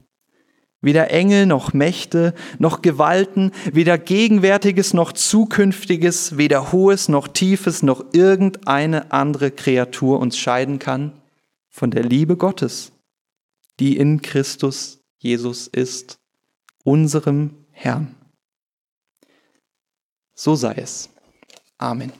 weder 0.80 1.10
Engel 1.10 1.46
noch 1.46 1.72
Mächte 1.72 2.34
noch 2.58 2.82
Gewalten, 2.82 3.52
weder 3.72 3.98
Gegenwärtiges 3.98 4.94
noch 4.94 5.12
Zukünftiges, 5.12 6.36
weder 6.36 6.72
Hohes 6.72 7.08
noch 7.08 7.28
Tiefes 7.28 7.82
noch 7.82 8.04
irgendeine 8.12 9.12
andere 9.12 9.50
Kreatur 9.50 10.20
uns 10.20 10.38
scheiden 10.38 10.78
kann 10.78 11.12
von 11.68 11.90
der 11.90 12.02
Liebe 12.02 12.36
Gottes, 12.36 12.92
die 13.80 13.96
in 13.96 14.22
Christus 14.22 15.00
Jesus 15.18 15.66
ist, 15.66 16.18
unserem 16.84 17.50
Herrn. 17.70 18.14
So 20.34 20.54
sei 20.54 20.74
es. 20.74 21.10
Amen. 21.78 22.12